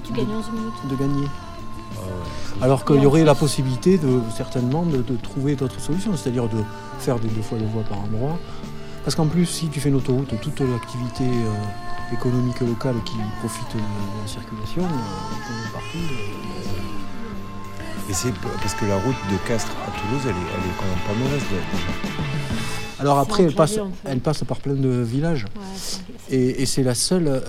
tu 0.05 0.13
gagnes 0.13 0.27
11 0.27 0.45
minutes? 0.53 0.75
de 0.91 0.97
gagner. 0.97 1.27
Ah 2.61 2.65
Alors 2.65 2.85
qu'il 2.85 3.03
y 3.03 3.07
aurait 3.07 3.25
la 3.25 3.35
possibilité 3.35 3.99
de 3.99 4.21
certainement 4.37 4.85
de, 4.85 4.99
de 4.99 5.17
trouver 5.17 5.57
d'autres 5.57 5.81
solutions, 5.81 6.15
c'est-à-dire 6.17 6.49
de 6.49 6.59
faire 6.99 7.19
des 7.19 7.29
deux 7.29 7.43
fois 7.43 7.59
de 7.59 7.65
voies 7.67 7.83
par 7.85 7.99
endroit. 8.01 8.39
Parce 9.05 9.15
qu'en 9.15 9.27
plus, 9.27 9.47
si 9.47 9.69
tu 9.69 9.81
fais 9.81 9.89
une 9.89 9.95
autoroute, 9.97 10.29
toute 10.41 10.61
l'activité 10.61 11.25
euh, 11.25 12.15
économique 12.15 12.61
locale 12.61 12.97
qui 13.05 13.17
profite 13.41 13.69
de, 13.75 13.79
de 13.79 14.23
la 14.23 14.29
circulation, 14.29 14.83
euh, 14.83 15.73
partout. 15.73 15.99
euh, 15.99 18.11
Et 18.11 18.15
c'est 18.15 18.33
parce 18.35 18.75
que 18.75 18.85
la 18.87 18.97
route 18.97 19.17
de 19.31 19.37
Castres 19.49 19.75
à 19.87 19.91
Toulouse, 20.01 20.23
elle 20.25 20.31
est, 20.31 20.35
elle 20.35 20.71
est 20.71 20.77
quand 20.79 20.87
même 20.87 21.05
pas 21.07 21.15
mauvaise 21.25 21.43
déjà. 21.51 21.63
Alors 22.99 23.19
après, 23.19 23.43
elle 23.45 23.55
passe, 23.55 23.79
elle 24.05 24.21
passe 24.21 24.43
par 24.45 24.59
plein 24.59 24.75
de 24.75 24.89
villages. 24.89 25.45
Ouais, 25.57 26.37
Et, 26.37 26.63
et 26.63 26.67
c'est 26.67 26.83
la 26.83 26.95
seule, 26.95 27.29
euh, 27.29 27.41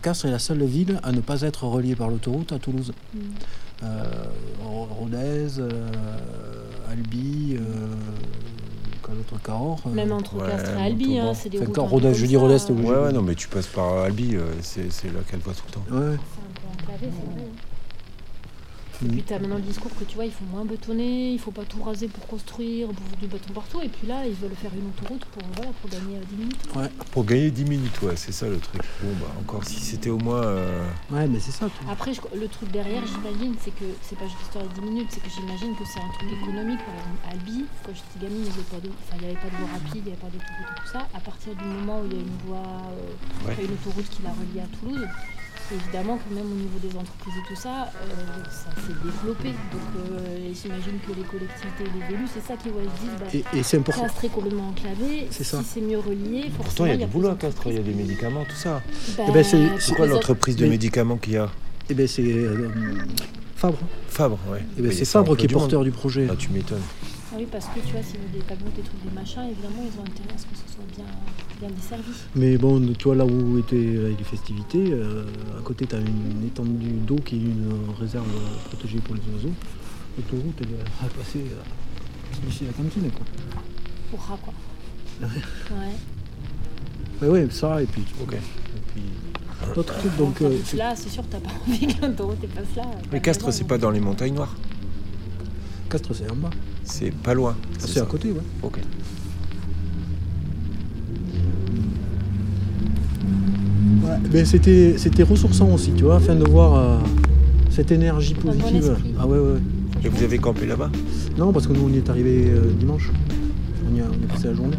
Castres 0.00 0.26
est 0.26 0.30
la 0.30 0.38
seule 0.38 0.62
ville 0.64 1.00
à 1.02 1.12
ne 1.12 1.20
pas 1.20 1.40
être 1.42 1.64
reliée 1.64 1.96
par 1.96 2.08
l'autoroute 2.08 2.52
à 2.52 2.58
Toulouse. 2.58 2.92
Mm. 3.14 3.18
Euh, 3.82 4.04
Ro- 4.62 4.88
Rodez, 4.90 5.58
euh, 5.58 5.90
Albi, 6.90 7.56
euh, 7.58 7.60
quel 9.04 9.16
autre 9.18 9.42
Cahors. 9.42 9.80
euh, 9.86 9.90
Même 9.90 10.12
entre 10.12 10.36
Ouais, 10.36 10.46
Castres 10.48 10.70
et 10.78 10.82
Albi, 10.82 11.18
hein, 11.18 11.34
c'est 11.34 11.48
des 11.48 11.58
Enfin, 11.58 11.66
routes. 11.66 11.74
quand 11.74 11.84
Rodez, 11.86 12.06
comme 12.08 12.14
je 12.14 12.26
dis 12.26 12.36
Rodez, 12.36 12.56
t'es 12.58 12.70
euh, 12.70 12.74
obligé. 12.74 12.90
Ouais, 12.92 12.98
ouais, 12.98 13.12
non, 13.12 13.22
mais 13.22 13.34
tu 13.34 13.48
passes 13.48 13.66
par 13.66 13.98
Albi, 14.04 14.36
euh, 14.36 14.44
c'est 14.62 14.90
c'est 14.92 15.08
là 15.08 15.20
qu'elle 15.28 15.40
voit 15.40 15.52
tout 15.54 15.64
le 15.68 15.72
temps. 15.72 15.84
Ouais. 15.90 16.16
C'est 16.16 16.40
un 16.40 16.54
peu 16.54 16.82
enclavé, 16.82 17.12
c'est 17.12 17.34
vrai. 17.34 17.44
Hein. 19.02 19.04
Mm. 19.04 19.06
Et 19.06 19.12
puis 19.12 19.22
tu 19.22 19.34
as 19.34 19.38
maintenant 19.38 19.56
le 19.56 19.62
discours 19.62 19.90
que 19.98 20.04
tu 20.04 20.14
vois, 20.16 20.24
il 20.24 20.32
faut 20.32 20.44
moins 20.50 20.64
bétonner, 20.64 21.32
il 21.32 21.38
faut 21.38 21.50
pas 21.50 21.64
tout 21.64 21.82
raser 21.82 22.08
pour 22.08 22.26
construire, 22.26 22.88
pour 22.88 23.16
du 23.18 23.26
béton 23.26 23.52
partout. 23.52 23.80
Et 23.82 23.88
puis 23.88 24.06
là, 24.06 24.26
ils 24.26 24.34
veulent 24.34 24.54
faire 24.56 24.70
une 24.74 24.88
autoroute 24.88 25.24
pour, 25.26 25.42
voilà, 25.56 25.70
pour 25.80 25.90
gagner 25.90 26.16
euh, 26.16 26.24
10 26.30 26.36
minutes. 26.36 26.68
Ouais. 26.76 26.88
Pour 27.12 27.24
gagner 27.24 27.50
10 27.50 27.64
minutes, 27.64 28.02
ouais, 28.02 28.16
c'est 28.16 28.32
ça 28.32 28.48
le 28.48 28.58
truc. 28.58 28.82
Bon, 29.02 29.10
bah, 29.20 29.26
encore 29.40 29.64
si 29.64 29.80
c'était 29.80 30.10
au 30.10 30.18
moins. 30.18 30.42
euh, 30.42 30.86
Ouais, 31.10 31.26
mais 31.26 31.40
c'est 31.40 31.52
ça. 31.52 31.66
tout. 31.66 31.84
Après, 31.90 32.12
je- 32.14 32.20
le 32.38 32.48
truc 32.48 32.70
derrière, 32.70 33.02
j'imagine, 33.06 33.54
c'est 33.60 33.74
que 33.74 33.84
c'est 34.02 34.16
pas 34.18 34.24
juste 34.26 34.38
l'histoire 34.40 34.64
de 34.64 34.72
10 34.74 34.80
minutes, 34.80 35.08
c'est 35.10 35.20
que 35.22 35.30
j'imagine 35.30 35.74
que 35.76 35.84
c'est 35.86 36.00
un 36.00 36.08
truc 36.18 36.30
économique. 36.42 36.80
Par 36.84 36.94
exemple, 36.94 37.20
à 37.26 37.30
Albi, 37.32 37.64
quand 37.84 37.92
j'étais 37.94 38.26
gamine, 38.26 38.44
il 38.46 38.50
n'y 38.50 38.54
avait 38.54 38.70
pas 38.70 38.80
de, 38.80 38.88
enfin, 39.02 39.16
il 39.18 39.22
y 39.22 39.26
avait 39.30 39.40
pas 39.40 39.50
de 39.50 39.56
voie 39.56 39.68
rapide, 39.72 39.96
il 39.96 40.02
n'y 40.04 40.12
avait 40.12 40.20
pas 40.20 40.30
d'autoroute 40.32 40.68
et 40.70 40.80
tout 40.80 40.88
ça. 40.92 41.06
À 41.14 41.20
partir 41.20 41.54
du 41.54 41.64
moment 41.64 42.00
où 42.00 42.06
il 42.06 42.12
y 42.14 42.16
a 42.18 42.22
une 42.22 42.38
voie, 42.46 42.66
euh, 42.92 43.48
Ouais. 43.48 43.56
une 43.64 43.72
autoroute 43.74 44.08
qui 44.08 44.22
la 44.22 44.30
relie 44.30 44.60
à 44.60 44.66
Toulouse, 44.78 45.06
évidemment 45.72 46.18
que 46.18 46.34
même 46.34 46.44
au 46.50 46.54
niveau 46.54 46.78
des 46.82 46.96
entreprises 46.96 47.34
et 47.38 47.48
tout 47.48 47.60
ça, 47.60 47.90
euh, 48.02 48.44
ça 48.50 48.70
s'est 48.82 48.94
développé. 49.04 49.48
Donc 49.72 50.12
euh, 50.12 50.50
et 50.50 50.54
j'imagine 50.54 50.98
que 51.06 51.12
les 51.16 51.24
collectivités 51.24 51.84
et 51.84 52.08
les 52.08 52.14
élus, 52.14 52.28
c'est 52.32 52.44
ça 52.46 52.56
qui 52.56 52.68
ouais, 52.68 52.84
se 52.84 53.00
disent, 53.00 53.42
bah, 53.42 53.48
Et, 53.54 53.58
et 53.58 53.62
c'est 53.62 53.78
important. 53.78 54.02
Castres 54.02 54.24
est 54.24 54.28
complètement 54.28 54.68
enclavé, 54.68 55.26
C'est 55.30 55.44
si 55.44 55.50
ça. 55.50 55.62
c'est 55.66 55.80
mieux 55.80 55.98
relié, 55.98 56.42
forcément 56.50 56.64
Pourtant, 56.64 56.84
il 56.86 56.90
y 56.90 56.94
a 56.94 56.96
du 56.96 57.06
boulot 57.06 57.28
à. 57.28 57.34
Castres, 57.36 57.62
il 57.66 57.74
y 57.74 57.78
a 57.78 57.82
des 57.82 57.94
médicaments, 57.94 58.44
tout 58.48 58.56
ça. 58.56 58.82
Bah, 59.16 59.24
Eh 59.28 59.32
ben, 59.32 59.44
c'est- 59.44 59.92
quoi 59.94 60.04
autres- 60.06 60.14
l'entreprise 60.14 60.56
de 60.56 60.66
médicaments 60.66 61.16
qu'il 61.16 61.34
y 61.34 61.36
a 61.38 61.48
Eh 61.88 61.94
ben 61.94 62.06
c'est 62.06 62.22
euh, 62.22 62.68
Fabre. 63.56 63.78
Fabre, 64.08 64.38
ouais. 64.50 64.62
Eh 64.78 64.82
ben, 64.82 64.92
c'est 64.92 65.04
Fabre 65.04 65.36
qui 65.36 65.46
est 65.46 65.52
monde. 65.52 65.60
porteur 65.62 65.84
du 65.84 65.90
projet. 65.90 66.26
Ah, 66.30 66.34
tu 66.36 66.50
m'étonnes. 66.50 66.82
Ah 67.34 67.38
oui, 67.38 67.46
parce 67.50 67.66
que 67.66 67.80
tu 67.80 67.92
vois, 67.92 68.02
s'ils 68.02 68.20
veulent 68.20 68.30
des 68.30 68.38
tableaux, 68.46 68.70
des 68.76 68.82
trucs, 68.82 69.02
des 69.04 69.10
machins, 69.12 69.42
évidemment, 69.50 69.82
ils 69.82 69.98
ont 69.98 70.04
intérêt 70.04 70.34
à 70.34 70.38
ce 70.38 70.44
que 70.44 70.54
ce 70.54 70.72
soit 70.72 70.84
bien, 70.96 71.04
bien 71.60 71.70
desservi. 71.74 72.04
Mais 72.36 72.56
bon, 72.56 72.80
tu 72.96 73.04
vois 73.04 73.16
là 73.16 73.26
où 73.26 73.58
étaient 73.58 73.74
les 73.76 74.24
festivités, 74.24 74.92
euh, 74.92 75.24
à 75.58 75.62
côté 75.62 75.84
tu 75.86 75.96
as 75.96 75.98
une 75.98 76.46
étendue 76.46 76.92
d'eau 77.04 77.16
qui 77.16 77.36
est 77.36 77.40
une 77.40 77.68
réserve 77.98 78.28
euh, 78.28 78.68
protégée 78.68 78.98
pour 79.00 79.16
les 79.16 79.22
oiseaux. 79.34 79.52
L'autoroute 80.16 80.54
elle 80.60 80.68
va 80.68 81.12
passer 81.16 81.40
euh, 81.40 82.46
d'ici 82.46 82.64
la 82.66 82.72
cantine 82.72 83.10
quoi. 83.10 83.26
Pour 84.10 84.20
rat, 84.20 84.38
quoi. 84.42 84.54
Ouais. 85.72 85.92
Ouais, 87.22 87.28
ouais, 87.28 87.48
ça 87.50 87.82
et 87.82 87.86
puis, 87.86 88.02
Ok. 88.22 88.34
et 88.34 88.38
puis 88.92 89.02
d'autres 89.74 89.96
trucs 89.98 90.16
donc. 90.16 90.40
Euh, 90.42 90.56
c'est- 90.64 90.76
là, 90.76 90.94
c'est 90.96 91.08
sûr, 91.08 91.24
t'as 91.30 91.38
pas 91.38 91.50
envie 91.68 91.86
que 91.86 92.00
l'autoroute 92.06 92.46
passe 92.48 92.76
là. 92.76 92.82
Mais 93.12 93.20
Castres, 93.20 93.52
c'est 93.52 93.64
pas 93.66 93.78
dans 93.78 93.90
les 93.90 94.00
montagnes 94.00 94.34
noires. 94.34 94.54
Castres 95.94 96.12
c'est 96.12 96.28
en 96.28 96.34
bas. 96.34 96.50
C'est 96.82 97.12
pas 97.14 97.34
loin. 97.34 97.54
Ah, 97.62 97.84
c'est 97.86 98.00
à 98.00 98.04
côté, 98.04 98.32
ouais. 98.32 98.40
Ok. 98.64 98.78
Ouais, 104.02 104.10
mais 104.32 104.44
c'était 104.44 104.96
c'était 104.98 105.22
ressourçant 105.22 105.68
aussi, 105.72 105.92
tu 105.92 106.02
vois, 106.02 106.16
afin 106.16 106.34
de 106.34 106.44
voir 106.50 106.74
euh, 106.74 106.98
cette 107.70 107.92
énergie 107.92 108.34
Un 108.40 108.42
bon 108.46 108.58
positive. 108.58 108.96
ah 109.20 109.26
ouais, 109.28 109.38
ouais. 109.38 109.52
ouais. 109.52 109.58
Et 110.04 110.08
vous 110.08 110.22
avez 110.24 110.38
campé 110.38 110.66
là-bas? 110.66 110.90
Non, 111.38 111.52
parce 111.52 111.68
que 111.68 111.72
nous 111.72 111.84
on 111.86 111.88
y 111.90 111.98
est 111.98 112.10
arrivé 112.10 112.46
euh, 112.48 112.72
dimanche. 112.76 113.12
On 113.88 113.96
y 113.96 114.00
a, 114.00 114.04
on 114.10 114.14
est 114.14 114.26
passé 114.26 114.48
la 114.48 114.54
journée. 114.54 114.76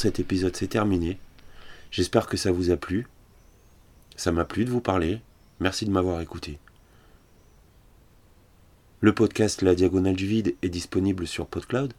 Cet 0.00 0.18
épisode, 0.18 0.56
c'est 0.56 0.68
terminé. 0.68 1.18
J'espère 1.90 2.26
que 2.26 2.38
ça 2.38 2.52
vous 2.52 2.70
a 2.70 2.76
plu. 2.76 3.06
Ça 4.16 4.32
m'a 4.32 4.46
plu 4.46 4.64
de 4.64 4.70
vous 4.70 4.80
parler. 4.80 5.20
Merci 5.60 5.84
de 5.84 5.90
m'avoir 5.90 6.22
écouté. 6.22 6.58
Le 9.00 9.14
podcast 9.14 9.60
La 9.60 9.74
Diagonale 9.74 10.16
du 10.16 10.26
Vide 10.26 10.54
est 10.62 10.70
disponible 10.70 11.26
sur 11.26 11.46
PodCloud, 11.46 11.92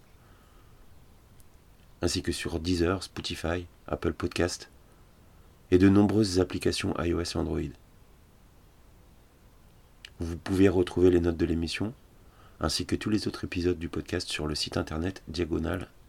ainsi 2.01 2.23
que 2.23 2.31
sur 2.31 2.59
Deezer, 2.59 3.03
Spotify, 3.03 3.67
Apple 3.87 4.13
Podcast 4.13 4.71
et 5.69 5.77
de 5.77 5.89
nombreuses 5.89 6.39
applications 6.39 6.95
iOS 6.99 7.21
et 7.21 7.37
Android. 7.37 7.61
Vous 10.19 10.37
pouvez 10.37 10.69
retrouver 10.69 11.11
les 11.11 11.19
notes 11.19 11.37
de 11.37 11.45
l'émission 11.45 11.93
ainsi 12.59 12.87
que 12.87 12.95
tous 12.95 13.11
les 13.11 13.27
autres 13.27 13.43
épisodes 13.43 13.79
du 13.79 13.89
podcast 13.89 14.27
sur 14.27 14.47
le 14.47 14.55
site 14.55 14.77
internet 14.77 15.21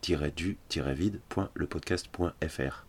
diagonal-du-vide.lepodcast.fr. 0.02 2.86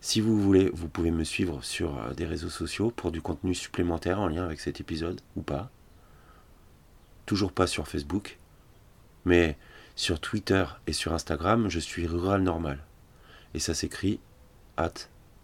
Si 0.00 0.20
vous 0.20 0.40
voulez, 0.40 0.70
vous 0.70 0.88
pouvez 0.88 1.10
me 1.10 1.24
suivre 1.24 1.62
sur 1.62 2.14
des 2.14 2.24
réseaux 2.24 2.48
sociaux 2.48 2.90
pour 2.90 3.12
du 3.12 3.20
contenu 3.20 3.54
supplémentaire 3.54 4.20
en 4.20 4.28
lien 4.28 4.44
avec 4.44 4.60
cet 4.60 4.80
épisode 4.80 5.20
ou 5.36 5.42
pas. 5.42 5.70
Toujours 7.26 7.52
pas 7.52 7.66
sur 7.66 7.88
Facebook, 7.88 8.38
mais 9.24 9.58
sur 9.96 10.20
Twitter 10.20 10.64
et 10.86 10.92
sur 10.92 11.12
Instagram, 11.12 11.68
je 11.68 11.80
suis 11.80 12.06
Rural 12.06 12.42
Normal. 12.42 12.78
Et 13.52 13.58
ça 13.58 13.74
s'écrit 13.74 14.20
at 14.76 14.94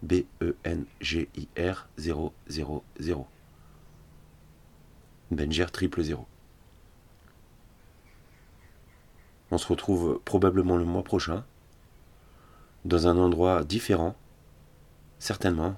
B-E-N-G-I-R 0.01 1.87
000. 1.97 2.33
Benger 5.31 5.65
triple 5.71 6.03
zéro. 6.03 6.27
On 9.51 9.57
se 9.57 9.67
retrouve 9.67 10.19
probablement 10.25 10.75
le 10.75 10.85
mois 10.85 11.03
prochain, 11.03 11.43
dans 12.83 13.07
un 13.07 13.17
endroit 13.17 13.63
différent, 13.63 14.15
certainement, 15.19 15.75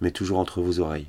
mais 0.00 0.10
toujours 0.10 0.38
entre 0.38 0.60
vos 0.60 0.80
oreilles. 0.80 1.08